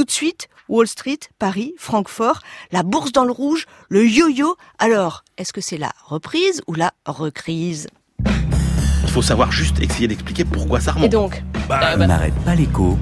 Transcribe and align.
tout 0.00 0.04
de 0.06 0.10
suite, 0.10 0.48
Wall 0.70 0.86
Street, 0.86 1.18
Paris, 1.38 1.74
Francfort, 1.76 2.40
la 2.72 2.82
bourse 2.82 3.12
dans 3.12 3.26
le 3.26 3.32
rouge, 3.32 3.66
le 3.90 4.08
yo-yo. 4.08 4.56
Alors, 4.78 5.24
est-ce 5.36 5.52
que 5.52 5.60
c'est 5.60 5.76
la 5.76 5.92
reprise 6.06 6.62
ou 6.66 6.72
la 6.72 6.92
recrise? 7.04 7.86
Il 8.24 9.10
faut 9.10 9.20
savoir 9.20 9.52
juste 9.52 9.78
essayer 9.82 10.08
d'expliquer 10.08 10.46
pourquoi 10.46 10.80
ça 10.80 10.92
remonte. 10.92 11.04
Et 11.04 11.10
donc 11.10 11.42
Bah, 11.68 11.80
On 11.98 12.06
n'arrête 12.06 12.34
pas 12.46 12.54
l'écho. 12.54 12.96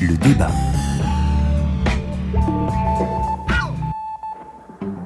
Le 0.00 0.16
débat. 0.16 0.50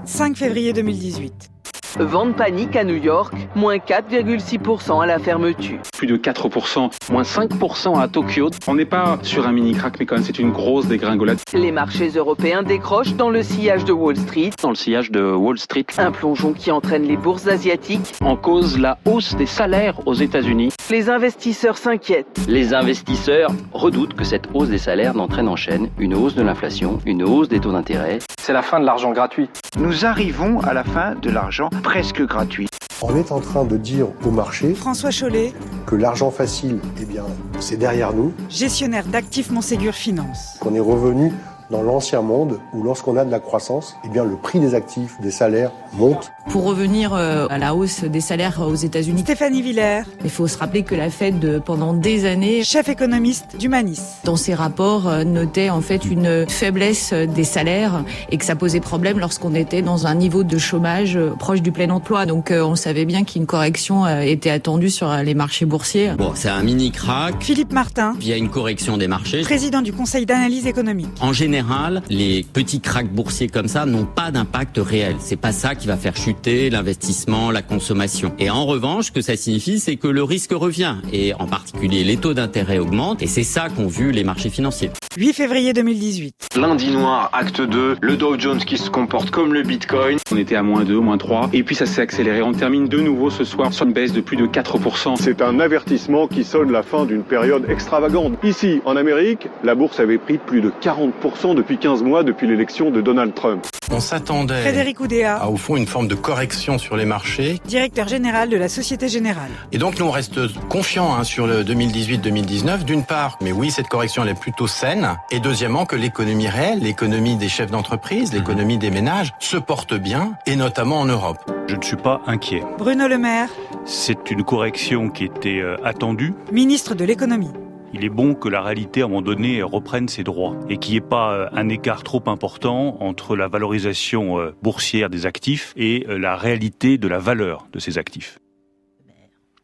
5 0.07 0.35
février 0.35 0.73
2018. 0.73 1.52
Vente 1.99 2.37
panique 2.37 2.75
à 2.77 2.85
New 2.85 2.97
York, 2.97 3.35
moins 3.55 3.77
4,6% 3.77 5.03
à 5.03 5.07
la 5.07 5.19
fermeture. 5.19 5.79
plus 5.97 6.07
de 6.07 6.17
4%, 6.17 6.91
moins 7.13 7.23
5% 7.23 7.99
à 8.01 8.09
Tokyo. 8.09 8.51
On 8.67 8.75
n'est 8.75 8.85
pas 8.85 9.19
sur 9.23 9.47
un 9.47 9.53
mini 9.53 9.73
crack, 9.75 9.99
mais 10.01 10.07
quand 10.07 10.17
même 10.17 10.25
c'est 10.25 10.39
une 10.39 10.51
grosse 10.51 10.87
dégringolade. 10.87 11.39
Les 11.53 11.71
marchés 11.71 12.09
européens 12.09 12.63
décrochent 12.63 13.15
dans 13.15 13.31
le 13.31 13.43
sillage 13.43 13.85
de 13.85 13.93
Wall 13.93 14.17
Street. 14.17 14.51
Dans 14.63 14.71
le 14.71 14.75
sillage 14.75 15.11
de 15.11 15.23
Wall 15.23 15.59
Street, 15.59 15.87
Un 15.99 16.11
plongeon 16.11 16.53
qui 16.55 16.71
entraîne 16.73 17.05
les 17.05 17.17
bourses 17.17 17.47
asiatiques. 17.47 18.15
en 18.23 18.37
cause 18.37 18.79
la 18.79 18.99
hausse 19.05 19.35
des 19.37 19.47
salaires 19.47 20.01
aux 20.07 20.15
États-Unis. 20.15 20.71
Les 20.91 21.09
investisseurs 21.11 21.77
s'inquiètent. 21.79 22.41
Les 22.49 22.75
investisseurs 22.75 23.51
redoutent 23.73 24.15
que 24.15 24.25
cette 24.25 24.49
hausse 24.55 24.69
des 24.69 24.79
salaires 24.79 25.15
n'entraîne 25.15 25.49
en 25.49 25.57
chaîne 25.57 25.89
une 25.99 26.15
hausse 26.15 26.35
de 26.35 26.43
l'inflation, 26.43 26.99
une 27.07 27.23
hausse 27.23 27.49
des 27.49 27.61
taux 27.61 27.73
d'intérêt. 27.73 28.19
C'est 28.41 28.53
la 28.53 28.63
fin 28.63 28.81
de 28.81 28.85
l'argent 28.85 29.13
gratuit. 29.13 29.49
Nous 29.79 30.05
arrivons 30.05 30.61
à 30.61 30.75
la 30.75 30.83
fin 30.85 31.15
de 31.15 31.31
l'argent 31.31 31.71
presque 31.83 32.23
gratuit. 32.23 32.69
On 33.03 33.17
est 33.17 33.33
en 33.33 33.41
train 33.41 33.65
de 33.65 33.77
dire 33.77 34.07
au 34.25 34.31
marché 34.31 34.75
François 34.75 35.11
Chollet, 35.11 35.53
que 35.87 35.97
l'argent 35.97 36.31
facile, 36.31 36.79
eh 37.01 37.05
bien, 37.05 37.25
c'est 37.59 37.77
derrière 37.77 38.13
nous, 38.13 38.33
gestionnaire 38.49 39.05
d'actifs 39.07 39.51
Montségur 39.51 39.93
Finance. 39.93 40.57
qu'on 40.61 40.75
est 40.75 40.81
revenu 40.81 41.33
dans 41.73 41.83
l'ancien 41.83 42.21
monde 42.21 42.61
où 42.75 42.83
lorsqu'on 42.85 43.17
a 43.17 43.25
de 43.25 43.31
la 43.31 43.41
croissance, 43.41 43.97
eh 44.05 44.09
bien, 44.09 44.25
le 44.25 44.37
prix 44.37 44.61
des 44.61 44.75
actifs, 44.75 45.19
des 45.21 45.31
salaires 45.31 45.73
monte. 45.95 46.31
Pour 46.51 46.65
revenir 46.65 47.15
euh, 47.15 47.47
à 47.49 47.57
la 47.59 47.75
hausse 47.75 48.05
des 48.05 48.21
salaires 48.21 48.61
aux 48.61 48.75
États-Unis, 48.75 49.23
Stéphanie 49.23 49.63
Villers, 49.63 50.03
il 50.23 50.31
faut 50.31 50.47
se 50.47 50.59
rappeler 50.59 50.83
que 50.83 50.95
la 50.95 51.09
Fed, 51.09 51.43
euh, 51.45 51.61
pendant 51.61 51.95
des 51.95 52.27
années, 52.27 52.63
chef 52.63 52.89
économiste 52.89 53.57
d'Humanis. 53.59 54.01
dans 54.25 54.37
ses 54.37 54.55
rapports, 54.55 55.09
euh, 55.09 55.25
notait 55.25 55.71
en 55.71 55.81
fait 55.81 56.05
une 56.05 56.47
faiblesse 56.49 57.15
des 57.15 57.45
salaires 57.45 58.05
et 58.31 58.37
que 58.37 58.45
ça 58.45 58.55
posait 58.55 58.81
problème 58.81 59.19
lorsqu'on 59.19 59.55
était 59.55 59.81
dans 59.83 60.07
un 60.07 60.15
niveau 60.15 60.45
de 60.45 60.59
chômage 60.59 61.19
proche 61.39 61.63
du 61.63 61.73
plein 61.73 61.89
emploi. 61.89 62.27
Donc 62.27 62.53
on 62.55 62.77
savait 62.77 63.07
bien 63.07 63.25
qu'une 63.25 63.47
correction 63.47 64.07
était 64.21 64.51
attendue 64.51 64.91
sur 64.91 65.11
les 65.17 65.35
marchés 65.35 65.65
boursiers. 65.65 66.13
Bon, 66.19 66.33
c'est 66.35 66.49
un 66.51 66.63
mini 66.63 66.91
crack. 66.91 67.37
Philippe 67.41 67.73
Martin, 67.73 68.15
Il 68.21 68.29
y 68.29 68.33
a 68.33 68.37
une 68.37 68.51
correction 68.51 68.99
des 68.99 69.09
marchés. 69.09 69.41
président 69.41 69.81
du 69.81 69.93
Conseil 69.93 70.27
d'analyse 70.27 70.67
économique. 70.67 71.09
En 71.21 71.33
général, 71.33 71.62
les 72.09 72.45
petits 72.53 72.81
cracks 72.81 73.13
boursiers 73.13 73.49
comme 73.49 73.69
ça 73.69 73.87
n'ont 73.87 74.05
pas 74.05 74.31
d'impact 74.31 74.79
réel. 74.79 75.17
C'est 75.19 75.37
pas 75.37 75.53
ça 75.53 75.75
qui 75.75 75.87
va 75.87 75.97
faire 75.97 76.17
chuter 76.17 76.71
l'investissement, 76.71 77.51
la 77.51 77.63
consommation. 77.63 78.35
Et 78.39 78.51
en 78.51 78.67
revanche, 78.67 79.07
ce 79.07 79.13
que 79.13 79.21
ça 79.21 79.37
signifie, 79.37 79.79
c'est 79.79 79.97
que 79.97 80.09
le 80.09 80.23
risque 80.23 80.53
revient. 80.53 80.97
Et 81.13 81.35
en 81.35 81.47
particulier, 81.47 82.05
les 82.05 82.17
taux 82.17 82.35
d'intérêt 82.35 82.79
augmentent. 82.79 83.23
Et 83.23 83.27
c'est 83.27 83.43
ça 83.43 83.69
qu'ont 83.69 83.87
vu 83.87 84.13
les 84.13 84.25
marchés 84.25 84.51
financiers. 84.51 84.91
8 85.19 85.35
février 85.35 85.75
2018. 85.75 86.35
Lundi 86.57 86.91
noir, 86.91 87.29
acte 87.35 87.61
2, 87.61 87.97
le 88.01 88.17
Dow 88.17 88.39
Jones 88.39 88.59
qui 88.59 88.79
se 88.79 88.89
comporte 88.89 89.31
comme 89.31 89.53
le 89.53 89.63
Bitcoin. 89.63 90.19
On 90.31 90.37
était 90.39 90.57
à 90.57 90.63
moins 90.63 90.85
2, 90.85 90.99
moins 91.01 91.19
3, 91.19 91.51
et 91.53 91.63
puis 91.63 91.75
ça 91.75 91.85
s'est 91.85 92.01
accéléré. 92.01 92.41
On 92.41 92.53
termine 92.53 92.89
de 92.89 92.99
nouveau 92.99 93.29
ce 93.29 93.45
soir 93.45 93.75
sur 93.75 93.85
une 93.87 93.93
baisse 93.93 94.13
de 94.13 94.23
plus 94.23 94.39
de 94.39 94.47
4%. 94.47 95.17
C'est 95.21 95.43
un 95.43 95.61
avertissement 95.61 96.29
qui 96.29 96.45
sonne 96.45 96.73
la 96.73 96.83
fin 96.83 97.05
d'une 97.05 97.25
période 97.25 97.69
extravagante. 97.69 98.39
Ici, 98.43 98.81
en 98.87 98.97
Amérique, 98.97 99.49
la 99.63 99.75
bourse 99.75 100.01
avait 100.01 100.17
pris 100.17 100.39
plus 100.39 100.63
de 100.63 100.73
40% 100.83 101.52
depuis 101.55 101.79
15 101.79 102.03
mois 102.03 102.23
depuis 102.25 102.47
l'élection 102.47 102.91
de 102.91 103.01
Donald 103.01 103.35
Trump. 103.35 103.67
On 103.91 104.01
s'attendait 104.01 104.63
Frédéric 104.63 105.01
Oudéa, 105.01 105.37
à, 105.37 105.49
au 105.49 105.57
fond, 105.57 105.77
une 105.77 105.87
forme 105.87 106.09
de 106.09 106.15
correction 106.15 106.79
sur 106.79 106.97
les 106.97 107.05
marchés. 107.05 107.61
directeur 107.67 108.09
général 108.09 108.49
de 108.49 108.57
la 108.57 108.69
Société 108.69 109.09
Générale. 109.09 109.51
Et 109.71 109.79
donc, 109.79 109.99
nous, 109.99 110.07
on 110.07 110.11
reste 110.11 110.41
confiants 110.69 111.15
hein, 111.15 111.25
sur 111.25 111.47
le 111.47 111.63
2018-2019. 111.63 112.85
D'une 112.85 113.05
part, 113.05 113.39
mais 113.43 113.53
oui, 113.53 113.71
cette 113.71 113.89
correction, 113.89 114.23
elle 114.23 114.31
est 114.31 114.41
plutôt 114.41 114.67
saine. 114.67 115.17
Et 115.31 115.41
deuxièmement, 115.41 115.85
que 115.85 115.97
l'économie 115.97 116.49
réelle, 116.49 116.81
l'économie 116.81 117.37
des 117.37 117.49
chefs 117.49 117.71
d'entreprise, 117.71 118.33
l'économie 118.33 118.79
des 118.79 118.91
ménages, 118.91 119.33
se 119.41 119.57
porte 119.59 119.95
bien, 119.95 120.33
et 120.47 120.57
notamment 120.57 121.01
en 121.01 121.05
Europe. 121.07 121.39
Je 121.67 121.77
ne 121.77 121.83
suis 121.83 121.97
pas 121.97 122.23
inquiet. 122.27 122.63
Bruno 122.79 123.09
Le 123.09 123.19
Maire, 123.19 123.49
C'est 123.85 124.31
une 124.31 124.43
correction 124.45 125.11
qui 125.11 125.25
était 125.25 125.61
euh, 125.61 125.77
attendue. 125.85 126.33
ministre 126.51 126.95
de 126.95 127.05
l'économie. 127.05 127.51
Il 127.95 128.05
est 128.05 128.09
bon 128.09 128.35
que 128.35 128.49
la 128.49 128.63
réalité, 128.63 129.03
à 129.03 129.05
un 129.05 129.09
moment 129.09 129.21
donné, 129.21 129.63
reprenne 129.63 130.09
ses 130.09 130.25
droits 130.25 130.59
et 130.71 130.79
qu'il 130.79 130.93
n'y 130.93 130.99
ait 130.99 131.01
pas 131.03 131.33
euh, 131.33 131.49
un 131.53 131.69
écart 131.69 132.03
trop 132.03 132.23
important 132.27 132.97
entre 133.01 133.37
la 133.37 133.49
valorisation 133.49 134.39
euh, 134.39 134.55
boursière 134.63 135.11
des 135.11 135.27
actifs 135.27 135.75
et 135.77 136.07
euh, 136.09 136.19
la 136.19 136.37
réalité 136.37 136.97
de 136.97 137.07
la 137.07 137.19
valeur 137.19 137.67
de 137.71 137.79
ces 137.79 137.99
actifs. 137.99 138.39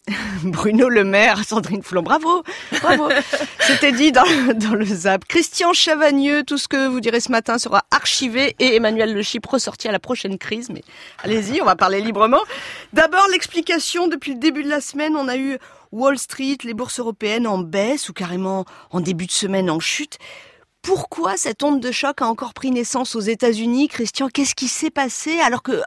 Bruno 0.42 0.88
Le 0.88 1.04
Maire, 1.04 1.42
Sandrine 1.44 1.82
Foulon, 1.82 2.02
bravo, 2.02 2.42
bravo. 2.82 3.08
C'était 3.60 3.92
dit 3.92 4.12
dans, 4.12 4.24
dans 4.54 4.74
le 4.74 4.84
Zap. 4.84 5.24
Christian 5.26 5.72
Chavagneux, 5.72 6.44
tout 6.44 6.58
ce 6.58 6.68
que 6.68 6.88
vous 6.88 7.00
direz 7.00 7.20
ce 7.20 7.32
matin 7.32 7.58
sera 7.58 7.84
archivé 7.90 8.54
et 8.58 8.76
Emmanuel 8.76 9.14
Le 9.14 9.22
Chypre 9.22 9.52
ressorti 9.52 9.88
à 9.88 9.92
la 9.92 9.98
prochaine 9.98 10.38
crise. 10.38 10.68
Mais 10.70 10.82
allez-y, 11.22 11.60
on 11.60 11.64
va 11.64 11.76
parler 11.76 12.00
librement. 12.00 12.40
D'abord, 12.92 13.26
l'explication. 13.32 14.08
Depuis 14.08 14.34
le 14.34 14.38
début 14.38 14.62
de 14.62 14.68
la 14.70 14.80
semaine, 14.80 15.16
on 15.16 15.28
a 15.28 15.36
eu 15.36 15.58
Wall 15.92 16.18
Street, 16.18 16.58
les 16.64 16.74
bourses 16.74 17.00
européennes 17.00 17.46
en 17.46 17.58
baisse 17.58 18.08
ou 18.08 18.12
carrément 18.12 18.64
en 18.90 19.00
début 19.00 19.26
de 19.26 19.32
semaine 19.32 19.70
en 19.70 19.80
chute. 19.80 20.18
Pourquoi 20.82 21.36
cette 21.36 21.62
onde 21.62 21.80
de 21.80 21.90
choc 21.90 22.22
a 22.22 22.26
encore 22.26 22.54
pris 22.54 22.70
naissance 22.70 23.14
aux 23.14 23.20
États-Unis? 23.20 23.88
Christian, 23.88 24.28
qu'est-ce 24.28 24.54
qui 24.54 24.68
s'est 24.68 24.90
passé? 24.90 25.40
Alors 25.40 25.62
que 25.62 25.82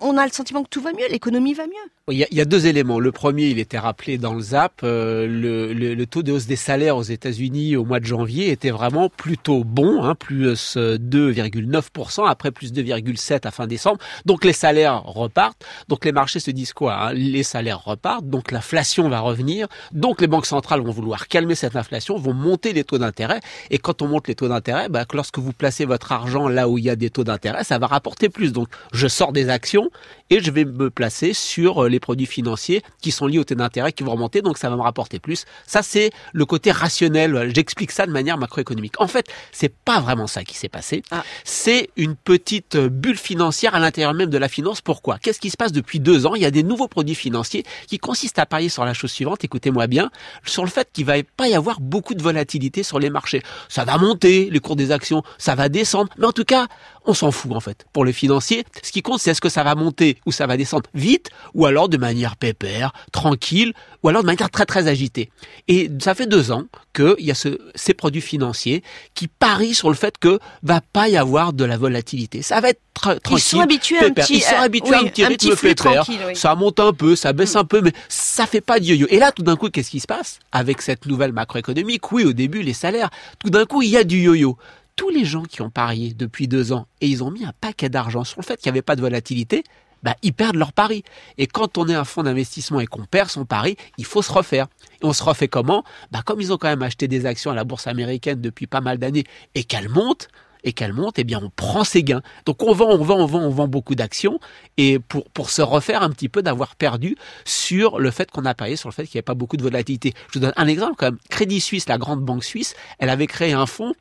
on 0.00 0.16
a 0.16 0.26
le 0.26 0.32
sentiment 0.32 0.62
que 0.62 0.68
tout 0.68 0.80
va 0.80 0.92
mieux, 0.92 1.08
l'économie 1.08 1.54
va 1.54 1.66
mieux 1.66 1.90
Il 2.10 2.18
y, 2.18 2.22
a, 2.22 2.26
il 2.30 2.36
y 2.36 2.42
a 2.42 2.44
deux 2.44 2.66
éléments. 2.66 3.00
Le 3.00 3.12
premier, 3.12 3.46
il 3.46 3.58
était 3.58 3.78
rappelé 3.78 4.18
dans 4.18 4.34
le 4.34 4.40
ZAP, 4.42 4.82
euh, 4.82 5.26
le, 5.26 5.72
le, 5.72 5.94
le 5.94 6.06
taux 6.06 6.22
de 6.22 6.32
hausse 6.32 6.44
des 6.44 6.54
salaires 6.54 6.98
aux 6.98 7.02
États-Unis 7.02 7.76
au 7.76 7.86
mois 7.86 7.98
de 7.98 8.04
janvier 8.04 8.50
était 8.50 8.70
vraiment 8.70 9.08
plutôt 9.08 9.64
bon, 9.64 10.02
hein, 10.04 10.14
plus 10.14 10.76
2,9% 10.76 12.28
après 12.28 12.50
plus 12.50 12.74
2,7 12.74 13.46
à 13.48 13.50
fin 13.50 13.66
décembre. 13.66 13.96
Donc 14.26 14.44
les 14.44 14.52
salaires 14.52 15.02
repartent. 15.02 15.64
Donc 15.88 16.04
les 16.04 16.12
marchés 16.12 16.40
se 16.40 16.50
disent 16.50 16.74
quoi 16.74 16.94
hein? 16.94 17.14
Les 17.14 17.42
salaires 17.42 17.82
repartent, 17.82 18.28
donc 18.28 18.52
l'inflation 18.52 19.08
va 19.08 19.20
revenir. 19.20 19.66
Donc 19.92 20.20
les 20.20 20.26
banques 20.26 20.44
centrales 20.44 20.82
vont 20.82 20.92
vouloir 20.92 21.26
calmer 21.26 21.54
cette 21.54 21.74
inflation, 21.74 22.18
vont 22.18 22.34
monter 22.34 22.74
les 22.74 22.84
taux 22.84 22.98
d'intérêt. 22.98 23.40
Et 23.70 23.78
quand 23.78 24.02
on 24.02 24.08
monte 24.08 24.28
les 24.28 24.34
taux 24.34 24.48
d'intérêt, 24.48 24.90
bah, 24.90 25.06
lorsque 25.14 25.38
vous 25.38 25.54
placez 25.54 25.86
votre 25.86 26.12
argent 26.12 26.48
là 26.48 26.68
où 26.68 26.76
il 26.76 26.84
y 26.84 26.90
a 26.90 26.96
des 26.96 27.08
taux 27.08 27.24
d'intérêt, 27.24 27.64
ça 27.64 27.78
va 27.78 27.86
rapporter 27.86 28.28
plus. 28.28 28.52
Donc 28.52 28.68
je 28.92 29.08
sors 29.08 29.32
des 29.32 29.48
actions 29.48 29.88
et 30.30 30.40
je 30.40 30.50
vais 30.50 30.64
me 30.64 30.90
placer 30.90 31.32
sur 31.34 31.88
les 31.88 32.00
produits 32.00 32.26
financiers 32.26 32.82
qui 33.00 33.10
sont 33.10 33.26
liés 33.26 33.38
aux 33.38 33.44
taux 33.44 33.54
d'intérêt 33.54 33.92
qui 33.92 34.02
vont 34.02 34.12
remonter, 34.12 34.42
donc 34.42 34.58
ça 34.58 34.70
va 34.70 34.76
me 34.76 34.82
rapporter 34.82 35.18
plus. 35.18 35.44
Ça, 35.66 35.82
c'est 35.82 36.10
le 36.32 36.46
côté 36.46 36.72
rationnel. 36.72 37.52
J'explique 37.54 37.90
ça 37.90 38.06
de 38.06 38.12
manière 38.12 38.38
macroéconomique. 38.38 39.00
En 39.00 39.06
fait, 39.06 39.26
c'est 39.52 39.72
pas 39.74 40.00
vraiment 40.00 40.26
ça 40.26 40.44
qui 40.44 40.56
s'est 40.56 40.68
passé. 40.68 41.02
Ah. 41.10 41.24
C'est 41.44 41.90
une 41.96 42.16
petite 42.16 42.76
bulle 42.76 43.18
financière 43.18 43.74
à 43.74 43.78
l'intérieur 43.78 44.14
même 44.14 44.30
de 44.30 44.38
la 44.38 44.48
finance. 44.48 44.80
Pourquoi? 44.80 45.18
Qu'est-ce 45.18 45.40
qui 45.40 45.50
se 45.50 45.56
passe 45.56 45.72
depuis 45.72 46.00
deux 46.00 46.26
ans? 46.26 46.34
Il 46.34 46.42
y 46.42 46.46
a 46.46 46.50
des 46.50 46.62
nouveaux 46.62 46.88
produits 46.88 47.14
financiers 47.14 47.64
qui 47.86 47.98
consistent 47.98 48.38
à 48.38 48.46
parier 48.46 48.68
sur 48.68 48.84
la 48.84 48.94
chose 48.94 49.12
suivante. 49.12 49.44
Écoutez-moi 49.44 49.86
bien, 49.86 50.10
sur 50.44 50.64
le 50.64 50.70
fait 50.70 50.88
qu'il 50.92 51.04
va 51.04 51.14
pas 51.36 51.48
y 51.48 51.54
avoir 51.54 51.80
beaucoup 51.80 52.14
de 52.14 52.22
volatilité 52.22 52.82
sur 52.82 52.98
les 52.98 53.10
marchés. 53.10 53.42
Ça 53.68 53.84
va 53.84 53.98
monter 53.98 54.48
les 54.50 54.60
cours 54.60 54.76
des 54.76 54.90
actions, 54.90 55.22
ça 55.38 55.54
va 55.54 55.68
descendre, 55.68 56.10
mais 56.18 56.26
en 56.26 56.32
tout 56.32 56.44
cas, 56.44 56.66
on 57.04 57.14
s'en 57.14 57.30
fout 57.30 57.52
en 57.52 57.60
fait. 57.60 57.86
Pour 57.92 58.04
les 58.04 58.12
financiers, 58.12 58.64
ce 58.82 58.90
qui 58.90 59.02
compte, 59.02 59.20
c'est 59.20 59.30
est-ce 59.30 59.40
que 59.40 59.48
ça 59.48 59.62
va 59.62 59.74
monter 59.74 60.13
ou 60.26 60.32
ça 60.32 60.46
va 60.46 60.56
descendre 60.56 60.88
vite, 60.94 61.30
ou 61.54 61.66
alors 61.66 61.88
de 61.88 61.96
manière 61.96 62.36
pépère, 62.36 62.92
tranquille, 63.12 63.72
ou 64.02 64.08
alors 64.08 64.22
de 64.22 64.26
manière 64.26 64.50
très 64.50 64.66
très 64.66 64.86
agitée. 64.88 65.30
Et 65.68 65.90
ça 66.00 66.14
fait 66.14 66.26
deux 66.26 66.52
ans 66.52 66.64
qu'il 66.94 67.14
y 67.20 67.30
a 67.30 67.34
ce, 67.34 67.58
ces 67.74 67.94
produits 67.94 68.20
financiers 68.20 68.82
qui 69.14 69.28
parient 69.28 69.74
sur 69.74 69.88
le 69.88 69.94
fait 69.94 70.18
que 70.18 70.38
va 70.62 70.80
pas 70.80 71.08
y 71.08 71.16
avoir 71.16 71.52
de 71.52 71.64
la 71.64 71.76
volatilité. 71.76 72.42
Ça 72.42 72.60
va 72.60 72.70
être 72.70 72.80
tra- 72.94 73.18
tranquille. 73.20 73.32
Ils 73.36 73.40
sont 73.40 73.60
habitués 73.60 73.98
à 73.98 74.04
un 74.04 74.08
pépère. 74.08 74.24
petit, 74.26 74.34
Ils 74.36 74.42
sont 74.42 74.54
euh, 74.54 74.60
habitués 74.60 74.94
à 74.94 75.00
oui, 75.00 75.06
un 75.06 75.10
petit 75.10 75.24
rythme 75.24 75.50
petit 75.50 75.74
pépère. 75.74 76.04
oui. 76.08 76.36
Ça 76.36 76.54
monte 76.54 76.80
un 76.80 76.92
peu, 76.92 77.16
ça 77.16 77.32
baisse 77.32 77.56
un 77.56 77.64
peu, 77.64 77.80
mais 77.80 77.92
ça 78.08 78.46
fait 78.46 78.60
pas 78.60 78.78
de 78.80 78.84
yo-yo. 78.84 79.06
Et 79.10 79.18
là, 79.18 79.32
tout 79.32 79.42
d'un 79.42 79.56
coup, 79.56 79.68
qu'est-ce 79.70 79.90
qui 79.90 80.00
se 80.00 80.06
passe 80.06 80.38
avec 80.52 80.82
cette 80.82 81.06
nouvelle 81.06 81.32
macroéconomique? 81.32 82.12
Oui, 82.12 82.24
au 82.24 82.32
début, 82.32 82.62
les 82.62 82.72
salaires. 82.74 83.10
Tout 83.42 83.50
d'un 83.50 83.64
coup, 83.66 83.82
il 83.82 83.88
y 83.90 83.96
a 83.96 84.04
du 84.04 84.18
yo-yo 84.20 84.56
tous 84.96 85.08
les 85.10 85.24
gens 85.24 85.42
qui 85.42 85.60
ont 85.60 85.70
parié 85.70 86.14
depuis 86.14 86.46
deux 86.46 86.72
ans 86.72 86.86
et 87.00 87.08
ils 87.08 87.24
ont 87.24 87.32
mis 87.32 87.44
un 87.44 87.52
paquet 87.60 87.88
d'argent 87.88 88.22
sur 88.22 88.40
le 88.40 88.44
fait 88.44 88.60
qu'il 88.60 88.70
n'y 88.70 88.76
avait 88.78 88.82
pas 88.82 88.94
de 88.94 89.00
volatilité, 89.00 89.64
bah, 90.04 90.14
ils 90.22 90.32
perdent 90.32 90.56
leur 90.56 90.72
pari. 90.72 91.02
Et 91.38 91.46
quand 91.46 91.78
on 91.78 91.88
est 91.88 91.94
un 91.94 92.04
fonds 92.04 92.22
d'investissement 92.22 92.78
et 92.78 92.86
qu'on 92.86 93.04
perd 93.04 93.30
son 93.30 93.44
pari, 93.44 93.76
il 93.98 94.04
faut 94.04 94.22
se 94.22 94.30
refaire. 94.30 94.66
Et 95.02 95.06
on 95.06 95.12
se 95.12 95.24
refait 95.24 95.48
comment? 95.48 95.82
Bah, 96.12 96.20
Comme 96.24 96.40
ils 96.40 96.52
ont 96.52 96.58
quand 96.58 96.68
même 96.68 96.82
acheté 96.82 97.08
des 97.08 97.26
actions 97.26 97.50
à 97.50 97.54
la 97.54 97.64
bourse 97.64 97.86
américaine 97.86 98.40
depuis 98.40 98.66
pas 98.66 98.82
mal 98.82 98.98
d'années 98.98 99.24
et 99.54 99.64
qu'elles 99.64 99.88
montent, 99.88 100.28
et 100.62 100.72
qu'elles 100.72 100.92
montent, 100.92 101.18
eh 101.18 101.24
bien 101.24 101.40
on 101.42 101.50
prend 101.50 101.84
ses 101.84 102.02
gains. 102.02 102.22
Donc 102.46 102.62
on 102.62 102.72
vend, 102.72 102.88
on 102.90 103.02
vend, 103.02 103.18
on 103.18 103.26
vend, 103.26 103.40
on 103.40 103.50
vend 103.50 103.68
beaucoup 103.68 103.94
d'actions 103.94 104.40
et 104.78 104.98
pour, 104.98 105.28
pour 105.30 105.50
se 105.50 105.60
refaire 105.60 106.02
un 106.02 106.10
petit 106.10 106.30
peu 106.30 106.42
d'avoir 106.42 106.74
perdu 106.74 107.16
sur 107.44 107.98
le 107.98 108.10
fait 108.10 108.30
qu'on 108.30 108.46
a 108.46 108.54
parié 108.54 108.76
sur 108.76 108.88
le 108.88 108.94
fait 108.94 109.04
qu'il 109.04 109.16
n'y 109.16 109.18
avait 109.18 109.24
pas 109.24 109.34
beaucoup 109.34 109.58
de 109.58 109.62
volatilité. 109.62 110.14
Je 110.28 110.38
vous 110.38 110.40
donne 110.40 110.54
un 110.56 110.66
exemple 110.66 110.94
quand 110.96 111.06
même. 111.06 111.18
Crédit 111.28 111.60
Suisse, 111.60 111.86
la 111.86 111.98
grande 111.98 112.22
banque 112.22 112.44
suisse, 112.44 112.74
elle 112.98 113.10
avait 113.10 113.26
créé 113.26 113.52
un 113.52 113.66
fonds 113.66 113.94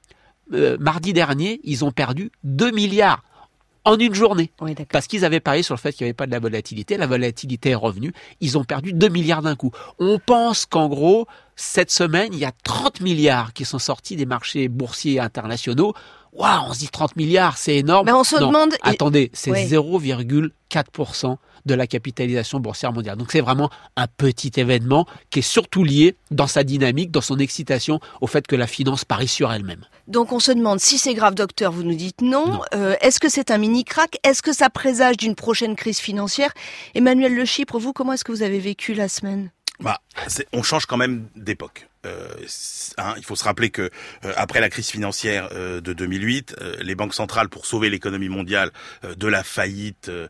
euh, 0.54 0.78
mardi 0.80 1.14
dernier, 1.14 1.60
ils 1.64 1.86
ont 1.86 1.92
perdu 1.92 2.32
2 2.44 2.72
milliards 2.72 3.24
en 3.86 3.98
une 3.98 4.14
journée. 4.14 4.52
Oui. 4.62 4.76
Parce 4.92 5.08
qu'ils 5.08 5.26
avaient 5.26 5.40
parié 5.40 5.62
sur 5.64 5.76
le 5.76 5.80
fait 5.80 5.92
qu'il 5.94 6.06
n'y 6.06 6.10
avait 6.10 6.14
pas 6.14 6.26
de 6.26 6.32
la 6.32 6.40
volatilité. 6.40 6.98
La 6.98 7.08
volatilité 7.08 7.72
est 7.72 7.76
revenue. 7.76 8.14
Ils 8.42 8.58
ont 8.58 8.64
perdu 8.64 8.94
2 8.94 9.10
milliards 9.10 9.42
d'un 9.42 9.56
coup. 9.56 9.72
On 10.00 10.20
pense 10.20 10.66
qu'en 10.66 10.88
gros, 10.88 11.28
cette 11.56 11.92
semaine, 11.92 12.30
il 12.34 12.40
y 12.40 12.46
a 12.46 12.52
30 12.64 13.02
milliards 13.02 13.54
qui 13.54 13.66
sont 13.66 13.80
sortis 13.80 14.16
des 14.16 14.26
marchés 14.26 14.68
boursiers 14.70 15.20
internationaux. 15.20 15.94
Waouh, 16.34 16.64
on 16.70 16.74
se 16.74 16.80
dit 16.80 16.88
30 16.90 17.16
milliards, 17.16 17.58
c'est 17.58 17.76
énorme. 17.76 18.06
Mais 18.08 18.12
on 18.14 18.24
se 18.24 18.38
Non, 18.38 18.48
demande- 18.48 18.74
Attendez, 18.82 19.30
c'est 19.34 19.52
Ouais. 19.52 19.66
0,4% 19.68 21.38
de 21.66 21.74
la 21.74 21.88
capitalisation 21.88 22.60
boursière 22.60 22.94
mondiale. 22.94 23.18
Donc 23.18 23.32
c'est 23.32 23.42
vraiment 23.42 23.70
un 23.96 24.08
petit 24.08 24.52
événement 24.58 25.06
qui 25.30 25.40
est 25.40 25.44
surtout 25.44 25.84
lié 25.84 26.16
dans 26.32 26.48
sa 26.48 26.64
dynamique, 26.64 27.12
dans 27.12 27.22
son 27.22 27.38
excitation 27.40 28.00
au 28.22 28.28
fait 28.28 28.46
que 28.48 28.56
la 28.56 28.68
finance 28.68 29.06
parie 29.06 29.28
sur 29.28 29.52
elle-même. 29.52 29.86
Donc 30.08 30.32
on 30.32 30.40
se 30.40 30.52
demande 30.52 30.80
si 30.80 30.98
c'est 30.98 31.14
grave, 31.14 31.36
docteur. 31.36 31.72
Vous 31.72 31.84
nous 31.84 31.96
dites 31.96 32.22
non. 32.22 32.62
Euh, 32.74 32.96
Est-ce 33.02 33.20
que 33.20 33.30
c'est 33.30 33.52
un 33.52 33.58
mini 33.58 33.84
crack 33.84 34.18
Est-ce 34.24 34.42
que 34.42 34.54
ça 34.54 34.70
présage 34.70 35.18
d'une 35.18 35.36
prochaine 35.36 35.76
crise 35.76 36.00
financière? 36.00 36.52
Emmanuel 36.96 37.34
Le 37.34 37.46
Chypre, 37.46 37.80
vous, 37.80 37.94
comment 37.94 38.14
est-ce 38.14 38.24
que 38.24 38.32
vous 38.32 38.44
avez 38.44 38.60
vécu 38.60 38.94
la 38.94 39.08
semaine? 39.08 39.50
Bah, 39.80 40.00
on 40.54 40.64
change 40.64 40.86
quand 40.86 40.98
même 40.98 41.28
d'époque. 41.36 41.88
Euh, 42.06 42.28
hein, 42.98 43.14
il 43.18 43.24
faut 43.24 43.38
se 43.38 43.46
rappeler 43.46 43.70
que 43.70 43.84
euh, 43.84 44.34
après 44.36 44.60
la 44.60 44.68
crise 44.70 44.90
financière 44.90 45.48
euh, 45.54 45.80
de 45.80 45.94
2008, 45.94 46.56
euh, 46.60 46.76
les 46.82 46.96
banques 46.96 47.14
centrales, 47.14 47.48
pour 47.48 47.66
sauver 47.66 47.90
l'économie 47.90 48.28
mondiale 48.28 48.72
euh, 49.06 49.16
de 49.16 49.26
la 49.28 49.42
faillite 49.42 50.10
euh, 50.10 50.28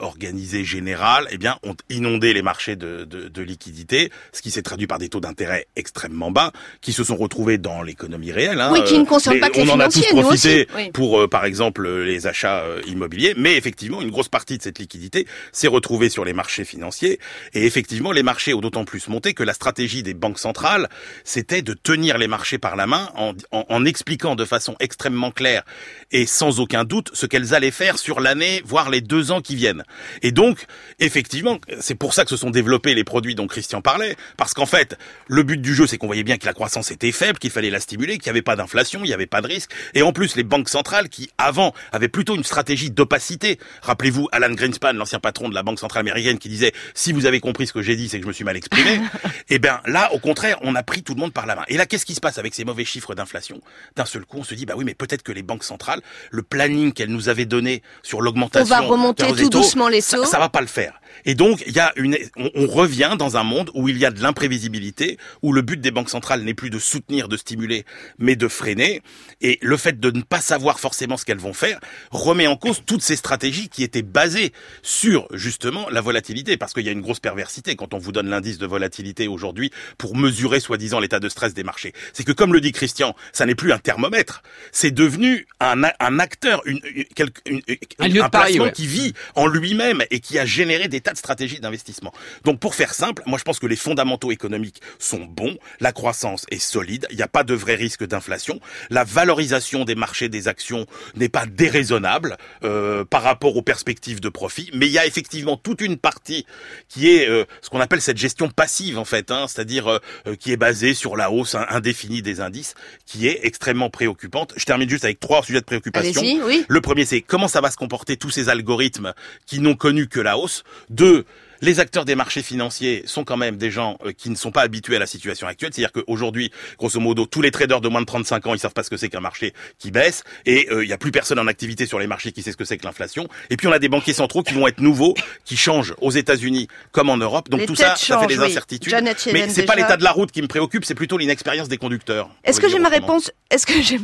organisée 0.00 0.64
générale, 0.64 1.28
eh 1.30 1.38
bien, 1.38 1.56
ont 1.62 1.76
inondé 1.88 2.32
les 2.34 2.42
marchés 2.42 2.74
de, 2.74 3.04
de, 3.04 3.28
de 3.28 3.42
liquidités, 3.42 4.10
ce 4.32 4.42
qui 4.42 4.50
s'est 4.50 4.62
traduit 4.62 4.88
par 4.88 4.98
des 4.98 5.08
taux 5.08 5.20
d'intérêt 5.20 5.68
extrêmement 5.76 6.32
bas, 6.32 6.50
qui 6.80 6.92
se 6.92 7.04
sont 7.04 7.14
retrouvés 7.16 7.58
dans 7.58 7.82
l'économie 7.84 8.32
réelle. 8.32 8.60
hein. 8.60 8.70
Oui, 8.72 8.82
qui 8.82 8.98
ne 8.98 9.04
concernent 9.04 9.34
Les- 9.36 9.40
pas 9.40 9.50
que 9.50 9.60
les 9.60 9.70
On 9.70 9.74
en 9.74 9.78
a 9.80 9.88
tous 9.88 10.04
profité 10.08 10.62
aussi, 10.62 10.66
oui. 10.74 10.90
pour, 10.90 11.28
par 11.30 11.44
exemple, 11.44 11.88
les 11.88 12.26
achats 12.26 12.64
immobiliers, 12.88 13.34
mais 13.36 13.56
effectivement, 13.56 14.02
une 14.02 14.10
grosse 14.10 14.28
partie 14.28 14.58
de 14.58 14.64
cette 14.64 14.80
liquidité 14.80 15.28
s'est 15.52 15.68
retrouvée 15.68 16.08
sur 16.08 16.24
les 16.24 16.32
marchés 16.32 16.64
financiers, 16.64 17.20
et 17.52 17.66
effectivement, 17.66 18.10
les 18.10 18.24
marchés 18.24 18.52
ont 18.52 18.60
d'autant 18.60 18.84
plus 18.84 19.06
que 19.20 19.42
la 19.42 19.54
stratégie 19.54 20.02
des 20.02 20.14
banques 20.14 20.38
centrales, 20.38 20.88
c'était 21.24 21.62
de 21.62 21.72
tenir 21.72 22.18
les 22.18 22.28
marchés 22.28 22.58
par 22.58 22.76
la 22.76 22.86
main 22.86 23.10
en- 23.16 23.34
en 23.52 23.84
expliquant 23.84 24.34
de 24.34 24.44
façon 24.44 24.76
extrêmement 24.80 25.30
claire 25.30 25.62
et 26.10 26.26
sans 26.26 26.60
aucun 26.60 26.84
doute 26.84 27.10
ce 27.14 27.26
qu'elles 27.26 27.54
allaient 27.54 27.70
faire 27.70 27.98
sur 27.98 28.20
l'année, 28.20 28.62
voire 28.64 28.90
les 28.90 29.00
deux 29.00 29.30
ans 29.30 29.40
qui 29.40 29.56
viennent. 29.56 29.84
Et 30.22 30.32
donc, 30.32 30.66
effectivement, 31.00 31.58
c'est 31.80 31.94
pour 31.94 32.14
ça 32.14 32.24
que 32.24 32.30
se 32.30 32.36
sont 32.36 32.50
développés 32.50 32.94
les 32.94 33.04
produits 33.04 33.34
dont 33.34 33.46
Christian 33.46 33.80
parlait, 33.80 34.16
parce 34.36 34.54
qu'en 34.54 34.66
fait, 34.66 34.98
le 35.28 35.42
but 35.42 35.60
du 35.60 35.74
jeu, 35.74 35.86
c'est 35.86 35.96
qu'on 35.98 36.06
voyait 36.06 36.24
bien 36.24 36.36
que 36.36 36.46
la 36.46 36.52
croissance 36.52 36.90
était 36.90 37.12
faible, 37.12 37.38
qu'il 37.38 37.50
fallait 37.50 37.70
la 37.70 37.80
stimuler, 37.80 38.18
qu'il 38.18 38.24
n'y 38.26 38.30
avait 38.30 38.42
pas 38.42 38.56
d'inflation, 38.56 39.00
il 39.04 39.08
n'y 39.08 39.14
avait 39.14 39.26
pas 39.26 39.40
de 39.40 39.46
risque, 39.46 39.70
et 39.94 40.02
en 40.02 40.12
plus, 40.12 40.36
les 40.36 40.44
banques 40.44 40.68
centrales 40.68 41.08
qui, 41.08 41.30
avant, 41.38 41.72
avaient 41.92 42.08
plutôt 42.08 42.36
une 42.36 42.44
stratégie 42.44 42.90
d'opacité. 42.90 43.58
Rappelez-vous 43.82 44.28
Alan 44.32 44.52
Greenspan, 44.52 44.92
l'ancien 44.92 45.20
patron 45.20 45.48
de 45.48 45.54
la 45.54 45.62
Banque 45.62 45.78
centrale 45.78 46.00
américaine, 46.00 46.38
qui 46.38 46.48
disait, 46.48 46.72
si 46.94 47.12
vous 47.12 47.26
avez 47.26 47.40
compris 47.40 47.66
ce 47.66 47.72
que 47.72 47.82
j'ai 47.82 47.96
dit, 47.96 48.08
c'est 48.08 48.18
que 48.18 48.24
je 48.24 48.28
me 48.28 48.32
suis 48.32 48.44
mal 48.44 48.56
exprimé. 48.56 49.00
Eh 49.50 49.58
bien, 49.58 49.80
là, 49.86 50.12
au 50.12 50.18
contraire, 50.18 50.58
on 50.62 50.74
a 50.74 50.82
pris 50.82 51.02
tout 51.02 51.14
le 51.14 51.20
monde 51.20 51.32
par 51.32 51.46
la 51.46 51.54
main. 51.54 51.64
Et 51.68 51.76
là, 51.76 51.86
qu'est-ce 51.86 52.06
qui 52.06 52.14
se 52.14 52.20
passe 52.20 52.38
avec 52.38 52.54
ces 52.54 52.64
mauvais 52.64 52.84
chiffres 52.84 53.14
d'inflation? 53.14 53.60
D'un 53.96 54.06
seul 54.06 54.24
coup, 54.24 54.38
on 54.38 54.44
se 54.44 54.54
dit, 54.54 54.64
bah 54.66 54.74
oui, 54.76 54.84
mais 54.84 54.94
peut-être 54.94 55.22
que 55.22 55.32
les 55.32 55.42
banques 55.42 55.64
centrales, 55.64 56.00
le 56.30 56.42
planning 56.42 56.92
qu'elles 56.92 57.10
nous 57.10 57.28
avaient 57.28 57.44
donné 57.44 57.82
sur 58.02 58.20
l'augmentation, 58.22 58.64
On 58.74 58.80
va 58.80 58.86
remonter 58.86 59.30
des 59.32 59.42
tout 59.44 59.50
doucement 59.50 59.88
les 59.88 60.00
ça- 60.00 60.16
taux. 60.16 60.24
ça 60.24 60.38
va 60.38 60.48
pas 60.48 60.60
le 60.62 60.66
faire. 60.66 61.00
Et 61.26 61.34
donc, 61.34 61.62
il 61.66 61.72
y 61.74 61.78
a 61.78 61.92
une, 61.96 62.16
on, 62.36 62.50
on 62.54 62.66
revient 62.66 63.14
dans 63.18 63.36
un 63.36 63.44
monde 63.44 63.70
où 63.74 63.88
il 63.88 63.98
y 63.98 64.04
a 64.04 64.10
de 64.10 64.20
l'imprévisibilité, 64.20 65.18
où 65.42 65.52
le 65.52 65.62
but 65.62 65.80
des 65.80 65.90
banques 65.90 66.10
centrales 66.10 66.42
n'est 66.42 66.54
plus 66.54 66.70
de 66.70 66.78
soutenir, 66.78 67.28
de 67.28 67.36
stimuler, 67.36 67.84
mais 68.18 68.34
de 68.36 68.48
freiner. 68.48 69.02
Et 69.40 69.58
le 69.62 69.76
fait 69.76 70.00
de 70.00 70.10
ne 70.10 70.22
pas 70.22 70.40
savoir 70.40 70.80
forcément 70.80 71.16
ce 71.16 71.24
qu'elles 71.24 71.38
vont 71.38 71.52
faire 71.52 71.78
remet 72.10 72.46
en 72.46 72.56
cause 72.56 72.82
toutes 72.84 73.02
ces 73.02 73.16
stratégies 73.16 73.68
qui 73.68 73.82
étaient 73.82 74.02
basées 74.02 74.52
sur 74.82 75.28
justement 75.32 75.88
la 75.90 76.00
volatilité, 76.00 76.56
parce 76.56 76.72
qu'il 76.72 76.84
y 76.84 76.88
a 76.88 76.92
une 76.92 77.00
grosse 77.02 77.20
perversité 77.20 77.76
quand 77.76 77.94
on 77.94 77.98
vous 77.98 78.12
donne 78.12 78.28
l'indice 78.28 78.58
de 78.58 78.66
volatilité 78.66 78.93
aujourd'hui 79.28 79.70
pour 79.98 80.16
mesurer 80.16 80.60
soi-disant 80.60 81.00
l'état 81.00 81.20
de 81.20 81.28
stress 81.28 81.54
des 81.54 81.64
marchés. 81.64 81.92
C'est 82.12 82.24
que 82.24 82.32
comme 82.32 82.52
le 82.52 82.60
dit 82.60 82.72
Christian, 82.72 83.14
ça 83.32 83.46
n'est 83.46 83.54
plus 83.54 83.72
un 83.72 83.78
thermomètre, 83.78 84.42
c'est 84.72 84.90
devenu 84.90 85.46
un, 85.60 85.82
un 86.00 86.18
acteur, 86.18 86.62
une, 86.66 86.80
une- 86.94 87.04
une- 87.46 87.62
Un 87.98 88.08
lieu 88.08 88.22
de 88.22 88.28
pari, 88.28 88.30
placement 88.52 88.64
ouais. 88.64 88.72
qui 88.72 88.86
vit 88.86 89.12
en 89.34 89.46
lui-même 89.46 90.02
et 90.10 90.20
qui 90.20 90.38
a 90.38 90.44
généré 90.46 90.88
des 90.88 91.00
tas 91.00 91.12
de 91.12 91.18
stratégies 91.18 91.60
d'investissement. 91.60 92.12
Donc 92.44 92.60
pour 92.60 92.74
faire 92.74 92.94
simple, 92.94 93.22
moi 93.26 93.38
je 93.38 93.44
pense 93.44 93.58
que 93.58 93.66
les 93.66 93.76
fondamentaux 93.76 94.30
économiques 94.32 94.80
sont 94.98 95.24
bons, 95.24 95.56
la 95.80 95.92
croissance 95.92 96.44
est 96.50 96.58
solide, 96.58 97.06
il 97.10 97.16
n'y 97.16 97.22
a 97.22 97.28
pas 97.28 97.44
de 97.44 97.54
vrai 97.54 97.74
risque 97.74 98.04
d'inflation, 98.06 98.60
la 98.90 99.04
valorisation 99.04 99.84
des 99.84 99.94
marchés 99.94 100.28
des 100.28 100.48
actions 100.48 100.86
n'est 101.16 101.28
pas 101.28 101.46
déraisonnable 101.46 102.36
euh, 102.64 103.04
par 103.04 103.22
rapport 103.22 103.56
aux 103.56 103.62
perspectives 103.62 104.20
de 104.20 104.28
profit, 104.28 104.70
mais 104.74 104.86
il 104.86 104.92
y 104.92 104.98
a 104.98 105.06
effectivement 105.06 105.56
toute 105.56 105.80
une 105.80 105.96
partie 105.96 106.46
qui 106.88 107.08
est 107.08 107.28
euh, 107.28 107.44
ce 107.62 107.70
qu'on 107.70 107.80
appelle 107.80 108.00
cette 108.00 108.18
gestion 108.18 108.48
passive 108.48 108.83
en 108.96 109.04
fait, 109.04 109.30
hein, 109.30 109.46
c'est-à-dire 109.48 109.88
euh, 109.88 109.98
euh, 110.26 110.36
qui 110.36 110.52
est 110.52 110.56
basée 110.56 110.94
sur 110.94 111.16
la 111.16 111.30
hausse 111.30 111.56
indéfinie 111.68 112.22
des 112.22 112.40
indices, 112.40 112.74
qui 113.06 113.26
est 113.26 113.40
extrêmement 113.42 113.90
préoccupante. 113.90 114.52
Je 114.56 114.64
termine 114.64 114.88
juste 114.88 115.04
avec 115.04 115.20
trois 115.20 115.42
sujets 115.42 115.60
de 115.60 115.64
préoccupation. 115.64 116.22
Oui. 116.44 116.64
Le 116.68 116.80
premier, 116.80 117.04
c'est 117.04 117.20
comment 117.20 117.48
ça 117.48 117.60
va 117.60 117.70
se 117.70 117.76
comporter 117.76 118.16
tous 118.16 118.30
ces 118.30 118.48
algorithmes 118.48 119.14
qui 119.46 119.60
n'ont 119.60 119.76
connu 119.76 120.08
que 120.08 120.20
la 120.20 120.38
hausse. 120.38 120.64
Deux, 120.90 121.24
les 121.64 121.80
acteurs 121.80 122.04
des 122.04 122.14
marchés 122.14 122.42
financiers 122.42 123.02
sont 123.06 123.24
quand 123.24 123.36
même 123.36 123.56
des 123.56 123.70
gens 123.70 123.96
euh, 124.04 124.12
qui 124.12 124.30
ne 124.30 124.34
sont 124.34 124.52
pas 124.52 124.62
habitués 124.62 124.96
à 124.96 124.98
la 124.98 125.06
situation 125.06 125.46
actuelle. 125.46 125.70
C'est-à-dire 125.72 125.92
qu'aujourd'hui, 125.92 126.52
grosso 126.78 127.00
modo, 127.00 127.26
tous 127.26 127.42
les 127.42 127.50
traders 127.50 127.80
de 127.80 127.88
moins 127.88 128.02
de 128.02 128.06
35 128.06 128.46
ans, 128.46 128.54
ils 128.54 128.58
savent 128.58 128.74
pas 128.74 128.82
ce 128.82 128.90
que 128.90 128.96
c'est 128.96 129.08
qu'un 129.08 129.20
marché 129.20 129.54
qui 129.78 129.90
baisse. 129.90 130.24
Et 130.46 130.68
euh, 130.70 130.84
il 130.84 130.90
y 130.90 130.92
a 130.92 130.98
plus 130.98 131.10
personne 131.10 131.38
en 131.38 131.46
activité 131.46 131.86
sur 131.86 131.98
les 131.98 132.06
marchés 132.06 132.32
qui 132.32 132.42
sait 132.42 132.52
ce 132.52 132.56
que 132.56 132.64
c'est 132.64 132.76
que 132.76 132.84
l'inflation. 132.84 133.28
Et 133.50 133.56
puis 133.56 133.66
on 133.66 133.72
a 133.72 133.78
des 133.78 133.88
banquiers 133.88 134.12
centraux 134.12 134.42
qui 134.42 134.54
vont 134.54 134.68
être 134.68 134.80
nouveaux, 134.80 135.14
qui 135.44 135.56
changent 135.56 135.94
aux 136.00 136.10
États-Unis 136.10 136.68
comme 136.92 137.08
en 137.08 137.16
Europe. 137.16 137.48
Donc 137.48 137.60
Les 137.60 137.66
tout 137.66 137.76
ça, 137.76 137.96
ça 137.96 138.20
fait 138.20 138.26
des 138.26 138.38
oui. 138.38 138.46
incertitudes. 138.46 138.90
Janet 138.90 139.28
Mais 139.32 139.48
c'est 139.48 139.64
pas 139.64 139.74
l'état 139.74 139.96
de 139.96 140.04
la 140.04 140.12
route 140.12 140.30
qui 140.30 140.42
me 140.42 140.48
préoccupe, 140.48 140.84
c'est 140.84 140.94
plutôt 140.94 141.16
l'inexpérience 141.16 141.68
des 141.68 141.78
conducteurs. 141.78 142.28
Est-ce 142.44 142.60
que 142.60 142.68
j'ai 142.68 142.78
ma 142.78 142.90
réponse? 142.90 143.32
Est-ce 143.50 143.66
que 143.66 143.80
j'ai 143.80 143.98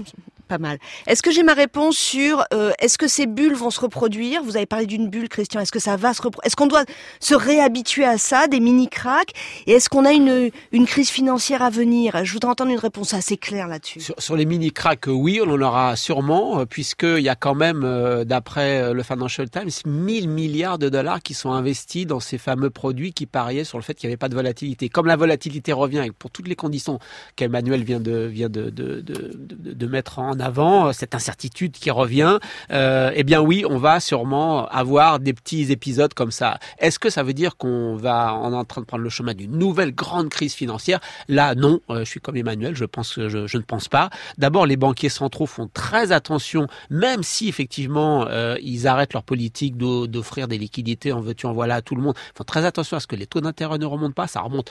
pas 0.51 0.59
mal 0.59 0.79
Est-ce 1.07 1.23
que 1.23 1.31
j'ai 1.31 1.45
ma 1.45 1.55
réponse 1.55 1.97
sur 1.97 2.45
euh, 2.53 2.73
est-ce 2.81 2.99
que 2.99 3.07
ces 3.07 3.27
bulles 3.27 3.55
vont 3.55 3.71
se 3.71 3.81
reproduire? 3.81 4.43
Vous 4.43 4.57
avez 4.57 4.67
parlé 4.67 4.87
d'une 4.87 5.09
bulle, 5.09 5.29
Christian. 5.29 5.61
Est-ce 5.61 5.71
que 5.71 5.79
ça 5.79 5.97
va 5.97 6.13
se 6.13 6.21
reproduire 6.23 6.45
Est-ce 6.47 6.57
qu'on 6.57 6.67
doit 6.67 6.85
se 7.21 7.35
réhabituer 7.35 8.05
à 8.05 8.19
ça, 8.19 8.49
des 8.49 8.59
mini 8.59 8.89
cracks 8.89 9.33
Et 9.69 9.73
est-ce 9.73 9.89
qu'on 9.89 10.05
a 10.05 10.13
une 10.13 10.51
une 10.73 10.87
crise 10.87 11.09
financière 11.09 11.63
à 11.63 11.71
venir? 11.71 12.25
Je 12.25 12.33
voudrais 12.33 12.51
entendre 12.51 12.73
une 12.73 12.79
réponse 12.79 13.15
assez 13.15 13.37
claire 13.37 13.69
là-dessus. 13.69 14.01
Sur, 14.01 14.17
sur 14.19 14.35
les 14.37 14.45
mini 14.45 14.73
cracks, 14.73 15.07
euh, 15.09 15.13
oui, 15.13 15.41
on 15.45 15.49
en 15.51 15.61
aura 15.63 15.95
sûrement, 15.95 16.61
euh, 16.61 16.65
puisqu'il 16.67 17.21
y 17.23 17.29
a 17.29 17.37
quand 17.37 17.55
même, 17.55 17.83
euh, 17.85 18.25
d'après 18.25 18.83
euh, 18.83 18.93
le 18.93 19.03
Financial 19.05 19.49
Times, 19.49 19.71
1000 19.87 20.29
milliards 20.29 20.79
de 20.79 20.89
dollars 20.89 21.23
qui 21.23 21.35
sont 21.35 21.53
investis 21.53 22.07
dans 22.07 22.21
ces 22.21 22.39
fameux 22.39 22.71
produits 22.71 23.13
qui 23.13 23.27
pariaient 23.27 23.65
sur 23.65 23.79
le 23.79 23.85
fait 23.85 23.95
qu'il 23.95 24.09
n'y 24.09 24.13
avait 24.13 24.17
pas 24.19 24.29
de 24.29 24.35
volatilité. 24.35 24.89
Comme 24.89 25.07
la 25.07 25.17
volatilité 25.17 25.73
revient, 25.73 26.03
et 26.07 26.11
pour 26.11 26.31
toutes 26.33 26.49
les 26.49 26.57
conditions 26.57 26.99
qu'Emmanuel 27.37 27.85
vient 27.85 28.01
de 28.01 28.27
vient 28.27 28.49
de, 28.49 28.71
de, 28.71 29.01
de, 29.01 29.31
de- 29.75 29.87
mettre 29.91 30.19
en 30.21 30.39
avant, 30.41 30.89
euh, 30.89 30.93
cette 30.93 31.15
incertitude 31.15 31.73
qui 31.73 31.91
revient, 31.91 32.39
euh, 32.71 33.11
eh 33.15 33.23
bien 33.25 33.41
oui, 33.41 33.65
on 33.69 33.79
va 33.79 34.01
sûrement 34.01 34.67
avoir 34.69 35.19
des 35.19 35.33
petits 35.33 35.71
épisodes 35.73 36.15
comme 36.15 36.31
ça. 36.31 36.59
Est-ce 36.79 36.99
que 36.99 37.11
ça 37.11 37.23
veut 37.23 37.33
dire 37.33 37.57
qu'on 37.57 37.97
va 37.97 38.35
on 38.35 38.53
est 38.53 38.57
en 38.57 38.65
train 38.65 38.81
de 38.81 38.87
prendre 38.87 39.05
le 39.05 39.11
chemin 39.11 39.35
d'une 39.35 39.57
nouvelle 39.57 39.95
grande 39.95 40.29
crise 40.29 40.55
financière? 40.55 41.01
Là, 41.29 41.55
non. 41.55 41.81
Euh, 41.91 42.01
je 42.01 42.11
suis 42.11 42.21
comme 42.21 42.37
Emmanuel. 42.37 42.75
Je 42.75 42.85
pense 42.85 43.15
que 43.15 43.29
je, 43.29 43.57
ne 43.57 43.63
pense 43.63 43.89
pas. 43.89 44.11
D'abord, 44.39 44.67
les 44.67 44.77
banquiers 44.77 45.09
centraux 45.09 45.47
font 45.47 45.69
très 45.73 46.13
attention, 46.13 46.67
même 46.91 47.23
si 47.23 47.49
effectivement 47.49 48.27
ils 48.63 48.87
arrêtent 48.87 49.13
leur 49.13 49.23
politique 49.23 49.77
d'o- 49.77 50.07
d'offrir 50.07 50.49
des 50.49 50.59
liquidités 50.59 51.13
en 51.13 51.21
veux-tu 51.21 51.47
en 51.47 51.53
voilà 51.53 51.77
à 51.77 51.83
tout 51.83 51.95
le 51.95 52.03
monde. 52.03 52.15
Ils 52.35 52.39
font 52.39 52.45
très 52.45 52.65
attention 52.65 52.97
à 52.97 53.01
ce 53.01 53.07
que 53.07 53.17
les 53.17 53.27
taux 53.27 53.41
d'intérêt 53.41 53.79
ne 53.79 53.87
remontent 53.87 54.15
pas. 54.15 54.27
Ça 54.27 54.41
remonte 54.41 54.71